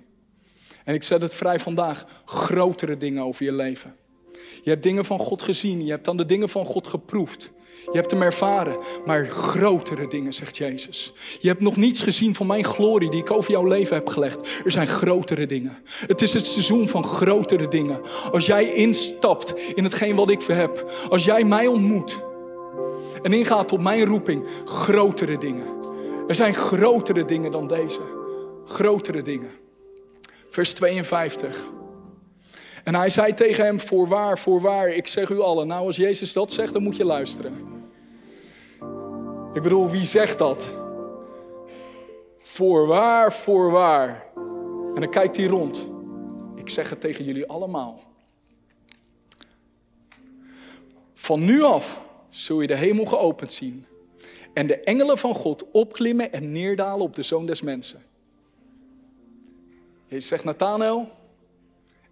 En 0.84 0.94
ik 0.94 1.04
zet 1.04 1.22
het 1.22 1.36
vrij 1.36 1.60
vandaag, 1.60 2.06
grotere 2.26 2.98
dingen 2.98 3.24
over 3.24 3.46
je 3.46 3.54
leven. 3.54 3.96
Je 4.64 4.70
hebt 4.70 4.84
dingen 4.84 5.06
van 5.06 5.20
God 5.20 5.42
gezien, 5.42 5.86
je 5.86 5.92
hebt 5.92 6.06
dan 6.06 6.18
de 6.18 6.26
dingen 6.26 6.50
van 6.50 6.66
God 6.66 6.88
geproefd. 6.88 7.52
Je 7.92 7.98
hebt 7.98 8.12
hem 8.12 8.22
ervaren, 8.22 8.78
maar 9.06 9.28
grotere 9.28 10.08
dingen, 10.08 10.34
zegt 10.34 10.58
Jezus. 10.58 11.14
Je 11.40 11.48
hebt 11.48 11.62
nog 11.62 11.76
niets 11.76 12.02
gezien 12.02 12.36
van 12.36 12.48
mijn 12.48 12.64
glorie 12.64 13.10
die 13.10 13.20
ik 13.20 13.32
over 13.32 13.52
jouw 13.52 13.66
leven 13.66 13.96
heb 13.96 14.08
gelegd. 14.08 14.48
Er 14.66 14.72
zijn 14.72 14.88
grotere 14.88 15.46
dingen. 15.46 15.78
Het 16.08 16.22
is 16.22 16.34
het 16.34 16.48
seizoen 16.48 16.90
van 16.90 17.04
grotere 17.04 17.68
dingen. 17.68 18.02
Als 18.32 18.46
jij 18.46 18.74
instapt 18.74 19.54
in 19.74 19.84
hetgeen 19.84 20.16
wat 20.16 20.30
ik 20.30 20.42
heb, 20.42 20.92
als 21.10 21.26
jij 21.26 21.44
mij 21.44 21.68
ontmoet 21.68 22.20
en 23.22 23.34
ingaat 23.34 23.72
op 23.72 23.82
mijn 23.82 24.06
roeping, 24.06 24.46
grotere 24.66 25.38
dingen. 25.38 25.66
Er 26.28 26.36
zijn 26.36 26.54
grotere 26.54 27.26
dingen 27.26 27.52
dan 27.52 27.68
deze. 27.68 28.02
Grotere 28.66 29.22
dingen. 29.22 29.50
Vers 30.50 30.74
52. 30.74 31.68
En 32.84 32.96
hij 32.96 33.10
zei 33.10 33.34
tegen 33.34 33.66
hem: 33.66 33.80
Voorwaar, 33.80 34.40
voorwaar, 34.40 34.88
ik 34.88 35.08
zeg 35.08 35.30
u 35.30 35.40
allen. 35.40 35.68
Nou, 35.68 35.86
als 35.86 35.96
Jezus 35.96 36.34
dat 36.34 36.54
zegt, 36.54 36.74
dan 36.74 36.84
moet 36.84 36.96
je 36.96 37.06
luisteren. 37.06 37.75
Ik 39.56 39.62
bedoel, 39.62 39.90
wie 39.90 40.04
zegt 40.04 40.38
dat? 40.38 40.76
Voorwaar, 42.38 43.34
voorwaar. 43.34 44.28
En 44.96 45.02
dan 45.02 45.10
kijkt 45.10 45.36
hij 45.36 45.46
rond. 45.46 45.88
Ik 46.56 46.70
zeg 46.70 46.90
het 46.90 47.02
tegen 47.02 47.26
jullie 47.26 47.48
allemaal. 47.48 48.00
Van 51.14 51.46
nu 51.46 51.62
af 51.62 52.02
zul 52.30 52.62
je 52.62 52.68
de 52.68 52.76
hemel 52.76 53.06
geopend 53.06 53.54
zien. 53.54 53.86
En 54.54 54.68
de 54.68 54.80
engelen 54.80 55.18
van 55.18 55.36
God 55.36 55.72
opklimmen 55.72 56.32
en 56.32 56.52
neerdalen 56.52 57.06
op 57.06 57.16
de 57.16 57.24
zoon 57.24 57.46
des 57.46 57.62
mensen. 57.62 58.04
Jezus 60.08 60.28
zegt, 60.28 60.44
Nathanael, 60.44 61.10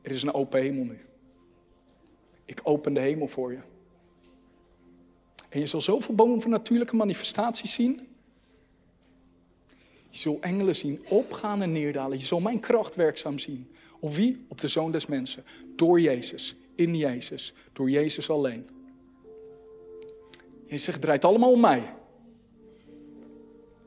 er 0.01 0.12
is 0.12 0.23
een 0.23 0.34
open 0.34 0.62
hemel 0.62 0.84
nu. 0.84 0.99
Ik 2.45 2.60
open 2.63 2.93
de 2.93 2.99
hemel 2.99 3.27
voor 3.27 3.51
je. 3.51 3.60
En 5.54 5.60
je 5.60 5.68
zal 5.68 5.82
zoveel 5.82 6.16
bovennatuurlijke 6.16 6.96
manifestaties 6.96 7.74
zien. 7.74 8.08
Je 10.10 10.18
zult 10.18 10.39
engelen 10.39 10.76
zien 10.76 11.06
opgaan 11.10 11.62
en 11.62 11.72
neerdalen. 11.72 12.18
Je 12.18 12.24
zal 12.24 12.39
mijn 12.39 12.60
kracht 12.60 12.96
werkzaam 12.96 13.39
zien. 13.39 13.72
Op 14.00 14.13
wie? 14.16 14.46
Op 14.48 14.62
de 14.62 14.68
zoon 14.68 14.92
des 14.92 15.06
mensen. 15.06 15.44
Door 15.76 16.00
Jezus. 16.00 16.56
In 16.76 16.96
Jezus. 16.96 17.54
Door 17.74 17.89
Jezus 17.89 18.30
alleen. 18.30 18.70
Je 20.66 20.78
zegt, 20.78 20.86
het 20.86 21.02
draait 21.02 21.26
allemaal 21.26 21.52
om 21.52 21.60
mij. 21.60 21.94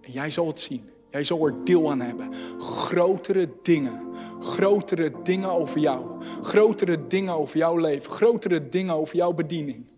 En 0.00 0.12
jij 0.12 0.30
zal 0.30 0.46
het 0.46 0.60
zien. 0.60 0.90
Jij 1.10 1.24
zal 1.24 1.46
er 1.46 1.64
deel 1.64 1.90
aan 1.90 2.00
hebben. 2.00 2.34
Grotere 2.58 3.48
dingen. 3.62 4.00
Grotere 4.40 5.12
dingen 5.22 5.50
over 5.50 5.80
jou. 5.80 6.24
Grotere 6.42 7.06
dingen 7.06 7.34
over 7.34 7.56
jouw 7.56 7.76
leven. 7.76 8.10
Grotere 8.10 8.68
dingen 8.68 8.94
over 8.94 9.16
jouw 9.16 9.32
bediening. 9.32 9.94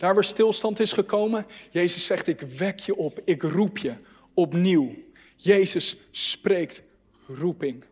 Daar 0.00 0.14
waar 0.14 0.24
stilstand 0.24 0.80
is 0.80 0.92
gekomen, 0.92 1.46
Jezus 1.70 2.04
zegt, 2.04 2.26
ik 2.26 2.40
wek 2.40 2.78
je 2.78 2.96
op, 2.96 3.20
ik 3.24 3.42
roep 3.42 3.78
je 3.78 3.94
opnieuw. 4.34 4.94
Jezus 5.36 5.96
spreekt 6.10 6.82
roeping. 7.26 7.84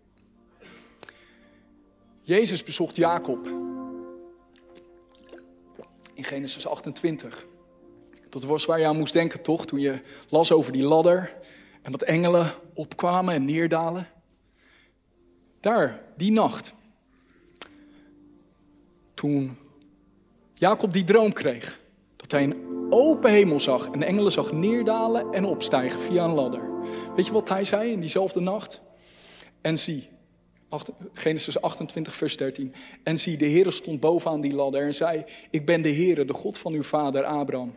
Jezus 2.23 2.65
bezocht 2.65 2.97
Jacob 2.97 3.47
in 6.15 6.25
Genesis 6.25 6.67
28. 6.67 7.47
Dat 8.29 8.45
was 8.45 8.65
waar 8.65 8.79
je 8.79 8.87
aan 8.87 8.97
moest 8.97 9.13
denken, 9.13 9.43
toch? 9.43 9.67
Toen 9.67 9.81
je 9.81 10.01
las 10.29 10.53
over 10.53 10.73
die 10.73 10.83
ladder 10.83 11.37
en 11.83 11.93
dat 11.93 12.03
engelen 12.03 12.53
opkwamen 12.75 13.35
en 13.35 13.45
neerdalen. 13.45 14.09
Daar, 15.61 16.03
die 16.17 16.33
nacht. 16.33 16.73
Toen 19.15 19.59
Jacob 20.55 20.93
die 20.93 21.05
droom 21.05 21.33
kreeg. 21.33 21.87
Dat 22.29 22.41
hij 22.41 22.43
een 22.43 22.87
open 22.91 23.31
hemel 23.31 23.61
zag 23.61 23.89
en 23.91 23.99
de 23.99 24.05
engelen 24.05 24.33
zag 24.33 24.53
neerdalen 24.53 25.33
en 25.33 25.45
opstijgen 25.45 26.01
via 26.01 26.25
een 26.25 26.35
ladder. 26.35 26.63
Weet 27.15 27.27
je 27.27 27.33
wat 27.33 27.49
hij 27.49 27.65
zei 27.65 27.91
in 27.91 28.01
diezelfde 28.01 28.41
nacht? 28.41 28.81
En 29.61 29.79
zie, 29.79 30.09
Genesis 31.13 31.61
28, 31.61 32.15
vers 32.15 32.37
13. 32.37 32.75
En 33.03 33.19
zie, 33.19 33.37
de 33.37 33.45
Heer 33.45 33.73
stond 33.73 34.01
bovenaan 34.01 34.41
die 34.41 34.55
ladder 34.55 34.83
en 34.83 34.95
zei: 34.95 35.25
Ik 35.51 35.67
ben 35.67 35.83
de 35.83 35.89
Heer, 35.89 36.27
de 36.27 36.33
God 36.33 36.59
van 36.59 36.73
uw 36.73 36.83
vader 36.83 37.25
Abraham. 37.25 37.75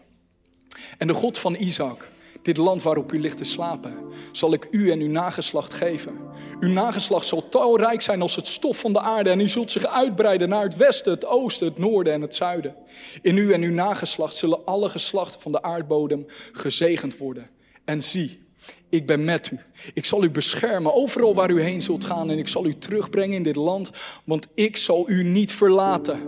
En 0.98 1.08
de 1.08 1.14
God 1.14 1.38
van 1.38 1.56
Isaac. 1.56 2.10
Dit 2.42 2.58
land 2.58 2.82
waarop 2.82 3.14
u 3.14 3.20
ligt 3.20 3.38
te 3.38 3.44
slapen, 3.44 3.94
zal 4.32 4.54
ik 4.54 4.68
u 4.72 4.92
en 4.92 5.00
uw 5.00 5.10
nageslacht 5.10 5.74
geven. 5.74 6.20
Uw 6.60 6.70
nageslacht 6.70 7.26
zal 7.26 7.50
talrijk 7.50 8.02
zijn 8.02 8.22
als 8.22 8.36
het 8.36 8.48
stof 8.48 8.80
van 8.80 8.94
de 8.94 9.00
aarde 9.00 9.30
en 9.30 9.40
u 9.40 9.48
zult 9.48 9.72
zich 9.72 9.86
uitbreiden 9.86 10.50
naar 10.50 10.64
het 10.64 10.76
westen, 10.76 11.12
het 11.12 11.26
oosten, 11.26 11.68
het 11.68 11.78
noorden 11.78 12.14
en 12.14 12.22
het 12.22 12.36
zuiden. 12.36 12.76
In 13.22 13.38
u 13.38 13.52
en 13.54 13.62
uw 13.62 13.74
nageslacht 13.74 14.36
zullen 14.36 14.66
alle 14.66 14.90
geslachten 14.90 15.42
van 15.42 15.52
de 15.52 15.62
aardbodem 15.62 16.26
gezegend 16.52 17.18
worden. 17.18 17.46
En 17.86 18.02
zie, 18.02 18.44
ik 18.90 19.08
ben 19.08 19.24
met 19.24 19.52
u. 19.52 19.60
Ik 19.94 20.06
zal 20.06 20.24
u 20.24 20.30
beschermen 20.30 20.94
overal 20.94 21.36
waar 21.36 21.52
u 21.52 21.62
heen 21.62 21.82
zult 21.82 22.04
gaan 22.04 22.30
en 22.30 22.38
ik 22.38 22.48
zal 22.48 22.66
u 22.66 22.78
terugbrengen 22.78 23.36
in 23.36 23.44
dit 23.44 23.56
land, 23.56 23.90
want 24.24 24.48
ik 24.56 24.78
zal 24.78 25.10
u 25.10 25.24
niet 25.24 25.54
verlaten 25.54 26.20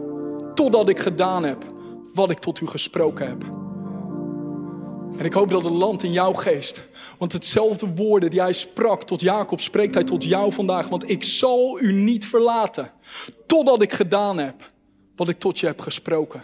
totdat 0.53 0.89
ik 0.89 0.99
gedaan 0.99 1.43
heb 1.43 1.71
wat 2.13 2.29
ik 2.29 2.39
tot 2.39 2.59
u 2.59 2.67
gesproken 2.67 3.27
heb. 3.27 3.62
En 5.17 5.25
ik 5.25 5.33
hoop 5.33 5.49
dat 5.49 5.63
het 5.63 5.73
land 5.73 6.03
in 6.03 6.11
jouw 6.11 6.33
geest, 6.33 6.81
want 7.17 7.31
hetzelfde 7.31 7.93
woorden 7.93 8.29
die 8.29 8.41
hij 8.41 8.53
sprak 8.53 9.03
tot 9.03 9.21
Jacob, 9.21 9.59
spreekt 9.59 9.93
hij 9.93 10.03
tot 10.03 10.23
jou 10.23 10.53
vandaag, 10.53 10.87
want 10.87 11.09
ik 11.09 11.23
zal 11.23 11.79
u 11.79 11.93
niet 11.93 12.25
verlaten 12.25 12.91
totdat 13.45 13.81
ik 13.81 13.93
gedaan 13.93 14.37
heb 14.37 14.71
wat 15.15 15.29
ik 15.29 15.39
tot 15.39 15.59
je 15.59 15.65
heb 15.65 15.79
gesproken. 15.79 16.43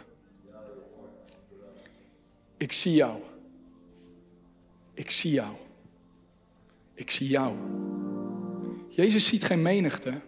Ik 2.57 2.71
zie 2.71 2.93
jou. 2.93 3.21
Ik 4.93 5.11
zie 5.11 5.31
jou. 5.31 5.53
Ik 6.93 7.11
zie 7.11 7.27
jou. 7.27 7.55
Jezus 8.89 9.27
ziet 9.27 9.43
geen 9.43 9.61
menigte. 9.61 10.21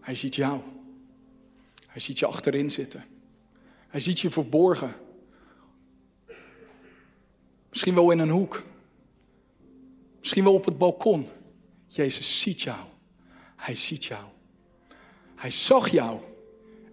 Hij 0.00 0.14
ziet 0.14 0.34
jou. 0.34 0.60
Hij 1.86 2.00
ziet 2.00 2.18
je 2.18 2.26
achterin 2.26 2.70
zitten. 2.70 3.04
Hij 3.88 4.00
ziet 4.00 4.20
je 4.20 4.30
verborgen. 4.30 4.94
Misschien 7.72 7.94
wel 7.94 8.10
in 8.10 8.18
een 8.18 8.30
hoek. 8.30 8.62
Misschien 10.18 10.44
wel 10.44 10.54
op 10.54 10.64
het 10.64 10.78
balkon. 10.78 11.28
Jezus 11.86 12.40
ziet 12.40 12.62
jou. 12.62 12.78
Hij 13.56 13.74
ziet 13.74 14.04
jou. 14.04 14.24
Hij 15.34 15.50
zag 15.50 15.88
jou 15.88 16.20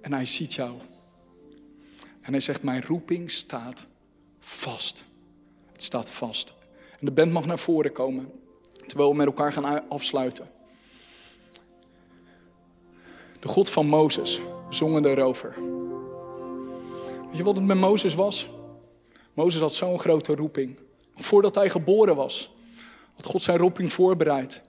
en 0.02 0.14
hij 0.14 0.26
ziet 0.26 0.54
jou. 0.54 0.74
En 2.22 2.32
hij 2.32 2.40
zegt, 2.40 2.64
mijn 2.64 2.84
roeping 2.84 3.32
staat 3.32 3.84
vast. 4.40 5.04
Het 5.72 5.84
staat 5.84 6.12
vast. 6.12 6.54
En 7.00 7.06
de 7.06 7.12
band 7.12 7.32
mag 7.32 7.46
naar 7.46 7.60
voren 7.60 7.92
komen, 7.92 8.32
terwijl 8.86 9.10
we 9.10 9.16
met 9.16 9.26
elkaar 9.26 9.54
gaan 9.54 9.90
afsluiten. 9.90 10.50
De 13.40 13.48
God 13.48 13.70
van 13.70 13.88
Mozes, 13.88 14.40
zongen 14.70 15.06
erover. 15.06 15.56
Weet 17.28 17.38
je 17.38 17.44
wat 17.44 17.56
het 17.56 17.66
met 17.66 17.78
Mozes 17.78 18.16
was? 18.16 18.50
Mozes 19.40 19.62
had 19.62 19.74
zo'n 19.74 20.00
grote 20.00 20.36
roeping. 20.36 20.80
Voordat 21.16 21.56
hij 21.56 21.70
geboren 21.70 22.16
was, 22.16 22.52
had 23.16 23.26
God 23.26 23.42
zijn 23.42 23.58
roeping 23.58 23.94
voorbereid. 23.94 24.62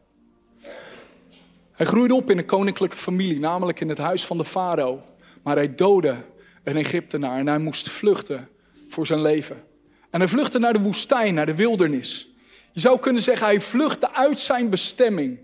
Hij 1.72 1.86
groeide 1.86 2.14
op 2.14 2.30
in 2.30 2.38
een 2.38 2.44
koninklijke 2.44 2.96
familie, 2.96 3.38
namelijk 3.38 3.80
in 3.80 3.88
het 3.88 3.98
huis 3.98 4.24
van 4.24 4.38
de 4.38 4.44
farao. 4.44 5.02
Maar 5.42 5.56
hij 5.56 5.74
doodde 5.74 6.16
een 6.64 6.76
Egyptenaar 6.76 7.38
en 7.38 7.46
hij 7.46 7.58
moest 7.58 7.88
vluchten 7.88 8.48
voor 8.88 9.06
zijn 9.06 9.22
leven. 9.22 9.64
En 10.10 10.20
hij 10.20 10.28
vluchtte 10.28 10.58
naar 10.58 10.72
de 10.72 10.80
woestijn, 10.80 11.34
naar 11.34 11.46
de 11.46 11.54
wildernis. 11.54 12.28
Je 12.70 12.80
zou 12.80 12.98
kunnen 12.98 13.22
zeggen, 13.22 13.46
hij 13.46 13.60
vluchtte 13.60 14.14
uit 14.14 14.40
zijn 14.40 14.70
bestemming. 14.70 15.38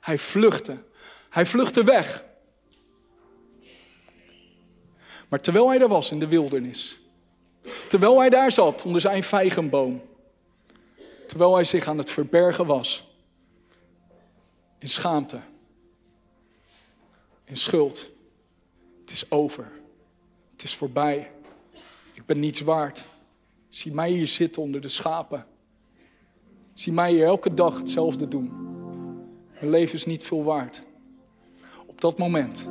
Hij 0.00 0.18
vluchtte. 0.18 0.82
Hij 1.30 1.46
vluchtte 1.46 1.84
weg. 1.84 2.24
Maar 5.28 5.40
terwijl 5.40 5.68
hij 5.68 5.80
er 5.80 5.88
was 5.88 6.10
in 6.10 6.18
de 6.18 6.28
wildernis, 6.28 6.98
terwijl 7.88 8.18
hij 8.18 8.30
daar 8.30 8.52
zat 8.52 8.82
onder 8.82 9.00
zijn 9.00 9.22
vijgenboom, 9.22 10.02
terwijl 11.26 11.54
hij 11.54 11.64
zich 11.64 11.86
aan 11.86 11.98
het 11.98 12.10
verbergen 12.10 12.66
was, 12.66 13.08
in 14.78 14.88
schaamte, 14.88 15.38
in 17.44 17.56
schuld, 17.56 18.08
het 19.00 19.10
is 19.10 19.30
over, 19.30 19.70
het 20.52 20.62
is 20.62 20.74
voorbij, 20.74 21.30
ik 22.12 22.26
ben 22.26 22.38
niets 22.38 22.60
waard. 22.60 23.04
Zie 23.68 23.92
mij 23.92 24.10
hier 24.10 24.26
zitten 24.26 24.62
onder 24.62 24.80
de 24.80 24.88
schapen. 24.88 25.46
Zie 26.74 26.92
mij 26.92 27.12
hier 27.12 27.24
elke 27.24 27.54
dag 27.54 27.78
hetzelfde 27.78 28.28
doen. 28.28 28.52
Mijn 29.52 29.70
leven 29.70 29.94
is 29.94 30.06
niet 30.06 30.22
veel 30.22 30.44
waard. 30.44 30.82
Op 31.86 32.00
dat 32.00 32.18
moment 32.18 32.66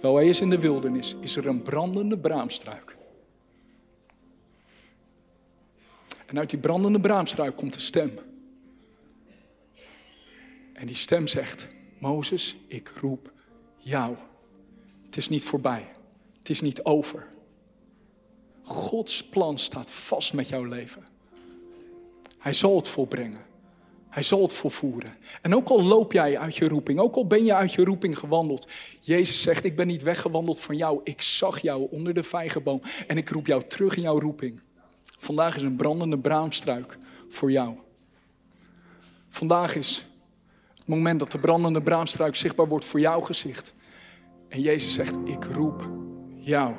Terwijl 0.00 0.20
hij 0.20 0.28
is 0.28 0.40
in 0.40 0.50
de 0.50 0.58
wildernis, 0.58 1.16
is 1.20 1.36
er 1.36 1.46
een 1.46 1.62
brandende 1.62 2.18
braamstruik. 2.18 2.96
En 6.30 6.38
uit 6.38 6.50
die 6.50 6.58
brandende 6.58 7.00
braamstruik 7.00 7.56
komt 7.56 7.74
een 7.74 7.80
stem. 7.80 8.18
En 10.72 10.86
die 10.86 10.96
stem 10.96 11.26
zegt: 11.26 11.66
Mozes, 11.98 12.56
ik 12.66 12.92
roep 13.00 13.32
jou. 13.78 14.16
Het 15.04 15.16
is 15.16 15.28
niet 15.28 15.44
voorbij. 15.44 15.92
Het 16.38 16.50
is 16.50 16.60
niet 16.60 16.84
over. 16.84 17.26
Gods 18.62 19.24
plan 19.24 19.58
staat 19.58 19.92
vast 19.92 20.32
met 20.32 20.48
jouw 20.48 20.64
leven. 20.64 21.04
Hij 22.38 22.52
zal 22.52 22.76
het 22.76 22.88
volbrengen. 22.88 23.48
Hij 24.08 24.22
zal 24.22 24.42
het 24.42 24.52
volvoeren. 24.52 25.16
En 25.42 25.54
ook 25.54 25.68
al 25.68 25.82
loop 25.82 26.12
jij 26.12 26.38
uit 26.38 26.56
je 26.56 26.68
roeping, 26.68 26.98
ook 26.98 27.14
al 27.14 27.26
ben 27.26 27.44
je 27.44 27.54
uit 27.54 27.72
je 27.72 27.84
roeping 27.84 28.18
gewandeld. 28.18 28.68
Jezus 29.00 29.42
zegt, 29.42 29.64
ik 29.64 29.76
ben 29.76 29.86
niet 29.86 30.02
weggewandeld 30.02 30.60
van 30.60 30.76
jou. 30.76 31.00
Ik 31.04 31.22
zag 31.22 31.58
jou 31.58 31.86
onder 31.90 32.14
de 32.14 32.22
vijgenboom 32.22 32.80
en 33.06 33.16
ik 33.16 33.28
roep 33.28 33.46
jou 33.46 33.62
terug 33.66 33.96
in 33.96 34.02
jouw 34.02 34.20
roeping. 34.20 34.60
Vandaag 35.20 35.56
is 35.56 35.62
een 35.62 35.76
brandende 35.76 36.18
braamstruik 36.18 36.98
voor 37.28 37.50
jou. 37.52 37.76
Vandaag 39.28 39.74
is 39.74 40.06
het 40.74 40.86
moment 40.86 41.18
dat 41.18 41.32
de 41.32 41.38
brandende 41.38 41.82
braamstruik 41.82 42.36
zichtbaar 42.36 42.68
wordt 42.68 42.84
voor 42.84 43.00
jouw 43.00 43.20
gezicht. 43.20 43.72
En 44.48 44.60
Jezus 44.60 44.94
zegt, 44.94 45.14
ik 45.24 45.44
roep 45.44 45.88
jou. 46.36 46.74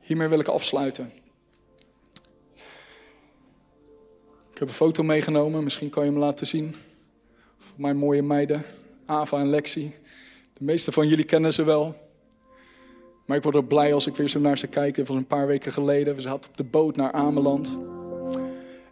Hiermee 0.00 0.28
wil 0.28 0.40
ik 0.40 0.48
afsluiten. 0.48 1.12
Ik 4.52 4.58
heb 4.58 4.68
een 4.68 4.74
foto 4.74 5.02
meegenomen, 5.02 5.64
misschien 5.64 5.90
kan 5.90 6.04
je 6.04 6.10
hem 6.10 6.18
laten 6.18 6.46
zien. 6.46 6.74
Van 7.58 7.74
mijn 7.76 7.96
mooie 7.96 8.22
meiden, 8.22 8.64
Ava 9.06 9.38
en 9.38 9.50
Lexi. 9.50 9.94
De 10.52 10.64
meeste 10.64 10.92
van 10.92 11.08
jullie 11.08 11.24
kennen 11.24 11.52
ze 11.52 11.64
wel. 11.64 12.07
Maar 13.28 13.36
ik 13.36 13.42
word 13.42 13.56
ook 13.56 13.68
blij 13.68 13.94
als 13.94 14.06
ik 14.06 14.16
weer 14.16 14.28
zo 14.28 14.40
naar 14.40 14.58
ze 14.58 14.66
kijk. 14.66 14.94
Dit 14.94 15.08
was 15.08 15.16
een 15.16 15.26
paar 15.26 15.46
weken 15.46 15.72
geleden. 15.72 16.14
We 16.14 16.20
zaten 16.20 16.50
op 16.50 16.56
de 16.56 16.64
boot 16.64 16.96
naar 16.96 17.12
Ameland. 17.12 17.78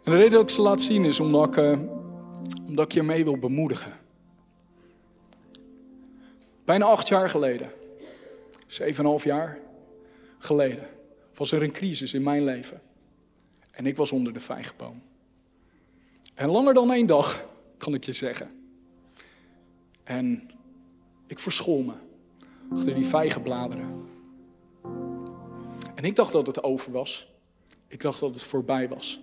En 0.03 0.11
de 0.11 0.15
reden 0.15 0.31
dat 0.31 0.41
ik 0.41 0.49
ze 0.49 0.61
laat 0.61 0.81
zien 0.81 1.05
is 1.05 1.19
omdat 1.19 1.47
ik, 1.47 1.55
uh, 1.55 1.79
omdat 2.67 2.85
ik 2.85 2.91
je 2.91 3.03
mee 3.03 3.23
wil 3.23 3.37
bemoedigen. 3.37 3.91
Bijna 6.65 6.85
acht 6.85 7.07
jaar 7.07 7.29
geleden, 7.29 7.71
zeven 8.67 9.03
en 9.03 9.09
half 9.09 9.23
jaar 9.23 9.59
geleden, 10.37 10.87
was 11.35 11.51
er 11.51 11.63
een 11.63 11.71
crisis 11.71 12.13
in 12.13 12.23
mijn 12.23 12.43
leven. 12.43 12.81
En 13.71 13.85
ik 13.85 13.95
was 13.95 14.11
onder 14.11 14.33
de 14.33 14.39
vijgenboom. 14.39 15.01
En 16.33 16.49
langer 16.49 16.73
dan 16.73 16.91
één 16.91 17.07
dag, 17.07 17.45
kan 17.77 17.93
ik 17.93 18.03
je 18.03 18.13
zeggen. 18.13 18.51
En 20.03 20.49
ik 21.27 21.39
verschool 21.39 21.81
me 21.81 21.93
achter 22.71 22.95
die 22.95 23.05
vijgenbladeren. 23.05 24.15
En 25.97 26.03
ik 26.03 26.15
dacht 26.15 26.31
dat 26.31 26.45
het 26.45 26.63
over 26.63 26.91
was. 26.91 27.27
Ik 27.87 28.01
dacht 28.01 28.19
dat 28.19 28.33
het 28.33 28.43
voorbij 28.43 28.89
was. 28.89 29.19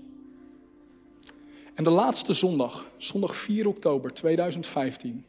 En 1.75 1.85
de 1.85 1.91
laatste 1.91 2.33
zondag, 2.33 2.87
zondag 2.97 3.37
4 3.37 3.68
oktober 3.68 4.12
2015, 4.12 5.27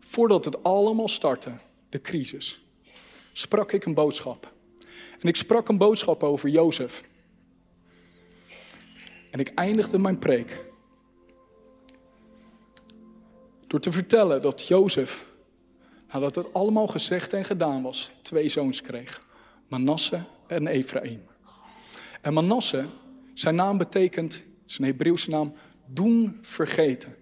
voordat 0.00 0.44
het 0.44 0.62
allemaal 0.62 1.08
startte, 1.08 1.52
de 1.88 2.00
crisis, 2.00 2.64
sprak 3.32 3.72
ik 3.72 3.84
een 3.84 3.94
boodschap. 3.94 4.52
En 5.20 5.28
ik 5.28 5.36
sprak 5.36 5.68
een 5.68 5.78
boodschap 5.78 6.22
over 6.22 6.48
Jozef. 6.48 7.02
En 9.30 9.40
ik 9.40 9.48
eindigde 9.54 9.98
mijn 9.98 10.18
preek 10.18 10.64
door 13.66 13.80
te 13.80 13.92
vertellen 13.92 14.42
dat 14.42 14.66
Jozef, 14.66 15.24
nadat 16.12 16.34
het 16.34 16.52
allemaal 16.52 16.86
gezegd 16.86 17.32
en 17.32 17.44
gedaan 17.44 17.82
was, 17.82 18.10
twee 18.22 18.48
zoons 18.48 18.80
kreeg. 18.80 19.23
Manasse 19.74 20.20
en 20.46 20.66
Ephraim. 20.66 21.22
En 22.20 22.32
Manasse, 22.32 22.84
zijn 23.32 23.54
naam 23.54 23.78
betekent, 23.78 24.42
zijn 24.64 24.88
Hebreeuwse 24.88 25.30
naam, 25.30 25.52
doen 25.86 26.38
vergeten. 26.40 27.14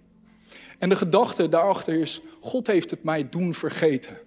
En 0.79 0.89
de 0.89 0.97
gedachte 0.97 1.49
daarachter 1.49 1.95
is, 1.95 2.21
God 2.41 2.67
heeft 2.67 2.91
het 2.91 3.05
mij 3.05 3.29
doen 3.29 3.55
vergeten. 3.55 4.19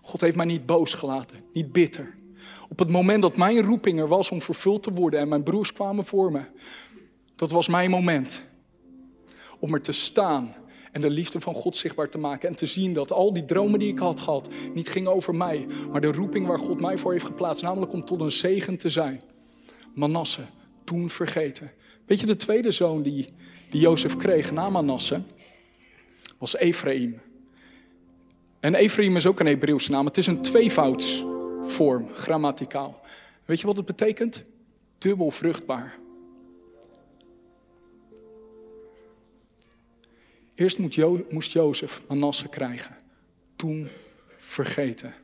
God 0.00 0.20
heeft 0.20 0.36
mij 0.36 0.46
niet 0.46 0.66
boos 0.66 0.94
gelaten, 0.94 1.44
niet 1.52 1.72
bitter. 1.72 2.16
Op 2.68 2.78
het 2.78 2.90
moment 2.90 3.22
dat 3.22 3.36
mijn 3.36 3.62
roeping 3.62 3.98
er 3.98 4.08
was 4.08 4.30
om 4.30 4.42
vervuld 4.42 4.82
te 4.82 4.92
worden 4.92 5.20
en 5.20 5.28
mijn 5.28 5.42
broers 5.42 5.72
kwamen 5.72 6.04
voor 6.04 6.32
me, 6.32 6.42
dat 7.36 7.50
was 7.50 7.68
mijn 7.68 7.90
moment 7.90 8.42
om 9.58 9.74
er 9.74 9.82
te 9.82 9.92
staan 9.92 10.54
en 10.92 11.00
de 11.00 11.10
liefde 11.10 11.40
van 11.40 11.54
God 11.54 11.76
zichtbaar 11.76 12.08
te 12.08 12.18
maken. 12.18 12.48
En 12.48 12.56
te 12.56 12.66
zien 12.66 12.92
dat 12.92 13.12
al 13.12 13.32
die 13.32 13.44
dromen 13.44 13.78
die 13.78 13.92
ik 13.92 13.98
had 13.98 14.20
gehad 14.20 14.48
niet 14.74 14.88
gingen 14.88 15.12
over 15.14 15.34
mij. 15.34 15.64
Maar 15.90 16.00
de 16.00 16.12
roeping 16.12 16.46
waar 16.46 16.58
God 16.58 16.80
mij 16.80 16.98
voor 16.98 17.12
heeft 17.12 17.24
geplaatst. 17.24 17.62
Namelijk 17.62 17.92
om 17.92 18.04
tot 18.04 18.20
een 18.20 18.30
zegen 18.30 18.76
te 18.76 18.90
zijn. 18.90 19.20
Manasse, 19.94 20.42
toen 20.84 21.10
vergeten. 21.10 21.70
Weet 22.06 22.20
je, 22.20 22.26
de 22.26 22.36
tweede 22.36 22.70
zoon 22.70 23.02
die, 23.02 23.28
die 23.70 23.80
Jozef 23.80 24.16
kreeg 24.16 24.52
na 24.52 24.70
Manasse 24.70 25.22
was 26.38 26.56
Ephraim. 26.56 27.20
En 28.60 28.74
Ephraim 28.74 29.16
is 29.16 29.26
ook 29.26 29.40
een 29.40 29.46
Hebreeuwse 29.46 29.90
naam. 29.90 30.06
Het 30.06 30.16
is 30.16 30.26
een 30.26 30.42
tweevoudsvorm, 30.42 32.08
grammaticaal. 32.14 33.00
Weet 33.44 33.60
je 33.60 33.66
wat 33.66 33.76
het 33.76 33.86
betekent? 33.86 34.44
Dubbel 34.98 35.30
vruchtbaar. 35.30 35.98
Eerst 40.58 40.78
moest, 40.78 40.94
jo 40.94 41.26
moest 41.30 41.52
Jozef 41.52 42.02
Manasse 42.08 42.48
krijgen, 42.48 42.96
toen 43.56 43.88
vergeten. 44.36 45.14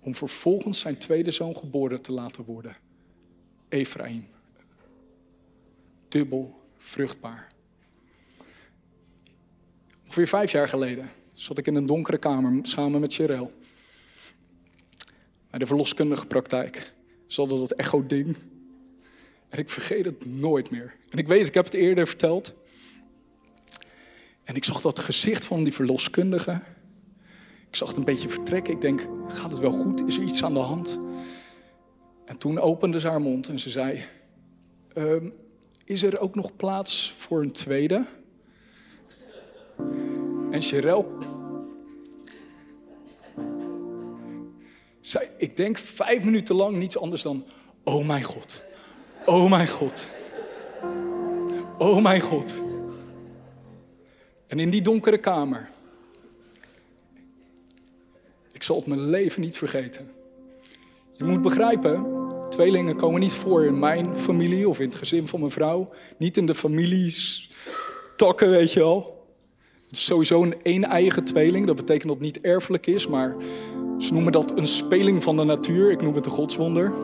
Om 0.00 0.14
vervolgens 0.14 0.78
zijn 0.78 0.96
tweede 0.96 1.30
zoon 1.30 1.56
geboren 1.56 2.02
te 2.02 2.12
laten 2.12 2.44
worden, 2.44 2.76
Ephraim. 3.68 4.26
Dubbel 6.08 6.54
vruchtbaar. 6.76 7.52
Ongeveer 10.04 10.28
vijf 10.28 10.52
jaar 10.52 10.68
geleden 10.68 11.10
zat 11.34 11.58
ik 11.58 11.66
in 11.66 11.74
een 11.74 11.86
donkere 11.86 12.18
kamer 12.18 12.58
samen 12.62 13.00
met 13.00 13.12
Sherelle. 13.12 13.50
Bij 15.50 15.58
de 15.58 15.66
verloskundige 15.66 16.26
praktijk. 16.26 16.92
Ze 17.26 17.46
dat 17.46 17.72
echo-ding. 17.72 18.36
En 19.48 19.58
ik 19.58 19.70
vergeet 19.70 20.04
het 20.04 20.26
nooit 20.26 20.70
meer. 20.70 20.96
En 21.10 21.18
ik 21.18 21.26
weet, 21.26 21.46
ik 21.46 21.54
heb 21.54 21.64
het 21.64 21.74
eerder 21.74 22.06
verteld. 22.06 22.60
En 24.44 24.54
ik 24.54 24.64
zag 24.64 24.80
dat 24.80 24.98
gezicht 24.98 25.44
van 25.44 25.64
die 25.64 25.72
verloskundige. 25.72 26.60
Ik 27.68 27.76
zag 27.76 27.88
het 27.88 27.96
een 27.96 28.04
beetje 28.04 28.28
vertrekken. 28.28 28.74
Ik 28.74 28.80
denk, 28.80 29.08
gaat 29.28 29.50
het 29.50 29.60
wel 29.60 29.70
goed? 29.70 30.06
Is 30.06 30.16
er 30.16 30.22
iets 30.22 30.44
aan 30.44 30.54
de 30.54 30.60
hand? 30.60 30.98
En 32.24 32.38
toen 32.38 32.58
opende 32.58 33.00
ze 33.00 33.08
haar 33.08 33.20
mond 33.20 33.48
en 33.48 33.58
ze 33.58 33.70
zei... 33.70 34.04
Ehm, 34.94 35.28
is 35.84 36.02
er 36.02 36.18
ook 36.18 36.34
nog 36.34 36.56
plaats 36.56 37.14
voor 37.16 37.42
een 37.42 37.52
tweede? 37.52 38.06
En 40.50 40.62
Sherelle 40.62 41.04
zei, 45.00 45.28
ik 45.36 45.56
denk 45.56 45.78
vijf 45.78 46.24
minuten 46.24 46.54
lang 46.54 46.76
niets 46.76 46.98
anders 46.98 47.22
dan, 47.22 47.44
oh 47.84 48.06
mijn 48.06 48.22
God, 48.22 48.62
oh 49.26 49.50
mijn 49.50 49.68
God, 49.68 50.06
oh 51.78 52.02
mijn 52.02 52.20
God. 52.20 52.54
En 54.52 54.58
in 54.58 54.70
die 54.70 54.82
donkere 54.82 55.18
kamer, 55.18 55.68
ik 58.52 58.62
zal 58.62 58.76
het 58.76 58.86
mijn 58.86 59.10
leven 59.10 59.40
niet 59.40 59.56
vergeten. 59.56 60.10
Je 61.12 61.24
moet 61.24 61.42
begrijpen, 61.42 62.06
tweelingen 62.48 62.96
komen 62.96 63.20
niet 63.20 63.32
voor 63.32 63.64
in 63.64 63.78
mijn 63.78 64.16
familie 64.16 64.68
of 64.68 64.80
in 64.80 64.88
het 64.88 64.94
gezin 64.94 65.26
van 65.26 65.40
mijn 65.40 65.52
vrouw. 65.52 65.90
Niet 66.16 66.36
in 66.36 66.46
de 66.46 66.54
families, 66.54 67.50
takken, 68.16 68.50
weet 68.50 68.72
je 68.72 68.80
wel. 68.80 69.26
Het 69.88 69.98
is 69.98 70.04
sowieso 70.04 70.42
een 70.42 70.54
een-eigen 70.62 71.24
tweeling. 71.24 71.66
Dat 71.66 71.76
betekent 71.76 72.06
dat 72.06 72.14
het 72.14 72.24
niet 72.24 72.40
erfelijk 72.40 72.86
is, 72.86 73.06
maar 73.06 73.36
ze 73.98 74.12
noemen 74.12 74.32
dat 74.32 74.58
een 74.58 74.66
speling 74.66 75.22
van 75.22 75.36
de 75.36 75.44
natuur. 75.44 75.90
Ik 75.90 76.02
noem 76.02 76.14
het 76.14 76.24
een 76.24 76.32
godswonder. 76.32 76.94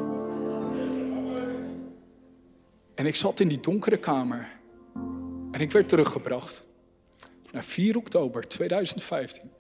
En 2.94 3.06
ik 3.06 3.14
zat 3.14 3.40
in 3.40 3.48
die 3.48 3.60
donkere 3.60 3.96
kamer. 3.96 4.50
En 5.50 5.60
ik 5.60 5.72
werd 5.72 5.88
teruggebracht. 5.88 6.66
Naar 7.52 7.64
4 7.64 7.96
oktober 7.96 8.48
2015. 8.48 9.50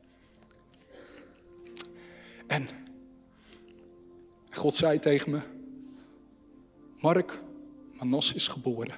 En 2.46 2.68
God 4.50 4.74
zei 4.74 4.98
tegen 4.98 5.30
me: 5.30 5.40
Mark, 6.98 7.40
Manas 7.92 8.32
is 8.32 8.48
geboren. 8.48 8.96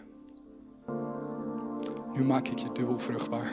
Nu 2.12 2.24
maak 2.24 2.48
ik 2.48 2.58
je 2.58 2.72
dubbel 2.72 2.98
vruchtbaar. 2.98 3.50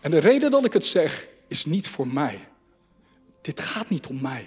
En 0.00 0.10
de 0.10 0.18
reden 0.18 0.50
dat 0.50 0.64
ik 0.64 0.72
het 0.72 0.84
zeg, 0.84 1.26
is 1.46 1.64
niet 1.64 1.88
voor 1.88 2.08
mij. 2.08 2.48
Dit 3.40 3.60
gaat 3.60 3.88
niet 3.88 4.06
om 4.06 4.20
mij. 4.20 4.46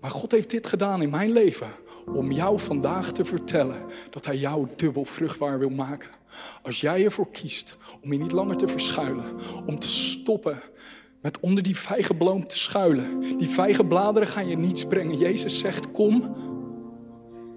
Maar 0.00 0.10
God 0.10 0.32
heeft 0.32 0.50
dit 0.50 0.66
gedaan 0.66 1.02
in 1.02 1.10
mijn 1.10 1.32
leven 1.32 1.70
om 2.14 2.32
jou 2.32 2.58
vandaag 2.60 3.12
te 3.12 3.24
vertellen 3.24 3.84
dat 4.10 4.26
Hij 4.26 4.36
jou 4.36 4.68
dubbel 4.76 5.04
vruchtbaar 5.04 5.58
wil 5.58 5.70
maken. 5.70 6.08
Als 6.62 6.80
jij 6.80 7.04
ervoor 7.04 7.30
kiest 7.30 7.76
om 8.02 8.12
je 8.12 8.18
niet 8.18 8.32
langer 8.32 8.56
te 8.56 8.68
verschuilen, 8.68 9.24
om 9.66 9.78
te 9.78 9.88
stoppen 9.88 10.58
met 11.26 11.40
onder 11.40 11.62
die 11.62 11.76
vijgenboom 11.76 12.46
te 12.46 12.58
schuilen. 12.58 13.20
Die 13.38 13.48
vijgenbladeren 13.48 14.28
gaan 14.28 14.48
je 14.48 14.56
niets 14.56 14.86
brengen. 14.86 15.18
Jezus 15.18 15.58
zegt, 15.58 15.90
kom, 15.90 16.36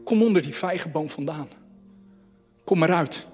kom 0.04 0.22
onder 0.22 0.42
die 0.42 0.56
vijgenboom 0.56 1.10
vandaan. 1.10 1.48
Kom 2.64 2.84
eruit. 2.84 3.26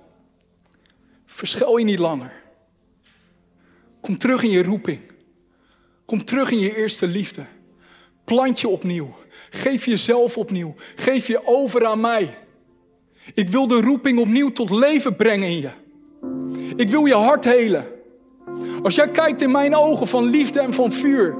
Verschuil 1.25 1.77
je 1.77 1.85
niet 1.85 1.99
langer. 1.99 2.43
Kom 4.01 4.17
terug 4.17 4.43
in 4.43 4.49
je 4.49 4.63
roeping. 4.63 5.01
Kom 6.05 6.25
terug 6.25 6.51
in 6.51 6.59
je 6.59 6.75
eerste 6.75 7.07
liefde. 7.07 7.45
Plant 8.23 8.59
je 8.59 8.67
opnieuw. 8.67 9.15
Geef 9.55 9.85
jezelf 9.85 10.37
opnieuw. 10.37 10.75
Geef 10.95 11.27
je 11.27 11.41
over 11.45 11.85
aan 11.85 11.99
mij. 11.99 12.37
Ik 13.33 13.49
wil 13.49 13.67
de 13.67 13.81
roeping 13.81 14.19
opnieuw 14.19 14.49
tot 14.49 14.69
leven 14.69 15.15
brengen 15.15 15.47
in 15.47 15.59
je. 15.59 15.69
Ik 16.75 16.89
wil 16.89 17.05
je 17.05 17.13
hart 17.13 17.45
helen. 17.45 17.85
Als 18.83 18.95
jij 18.95 19.09
kijkt 19.09 19.41
in 19.41 19.51
mijn 19.51 19.75
ogen 19.75 20.07
van 20.07 20.25
liefde 20.25 20.59
en 20.59 20.73
van 20.73 20.91
vuur, 20.91 21.37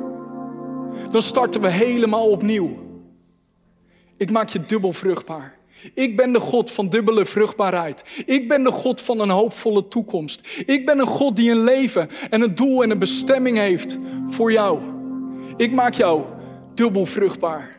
dan 1.12 1.22
starten 1.22 1.62
we 1.62 1.72
helemaal 1.72 2.30
opnieuw. 2.30 2.78
Ik 4.18 4.32
maak 4.32 4.50
je 4.50 4.66
dubbel 4.66 4.94
vruchtbaar. 4.94 5.54
Ik 5.94 6.18
ben 6.18 6.34
de 6.34 6.40
God 6.40 6.72
van 6.72 6.90
dubbele 6.90 7.26
vruchtbaarheid. 7.26 8.04
Ik 8.26 8.48
ben 8.48 8.64
de 8.64 8.72
God 8.72 9.02
van 9.02 9.20
een 9.20 9.30
hoopvolle 9.30 9.88
toekomst. 9.88 10.48
Ik 10.66 10.86
ben 10.86 11.00
een 11.00 11.08
God 11.08 11.36
die 11.36 11.52
een 11.52 11.64
leven 11.64 12.10
en 12.30 12.42
een 12.42 12.56
doel 12.56 12.84
en 12.84 12.92
een 12.92 13.00
bestemming 13.00 13.58
heeft 13.58 13.98
voor 14.30 14.52
jou. 14.52 14.80
Ik 15.58 15.72
maak 15.72 15.94
jou 15.94 16.24
dubbel 16.74 17.06
vruchtbaar. 17.06 17.75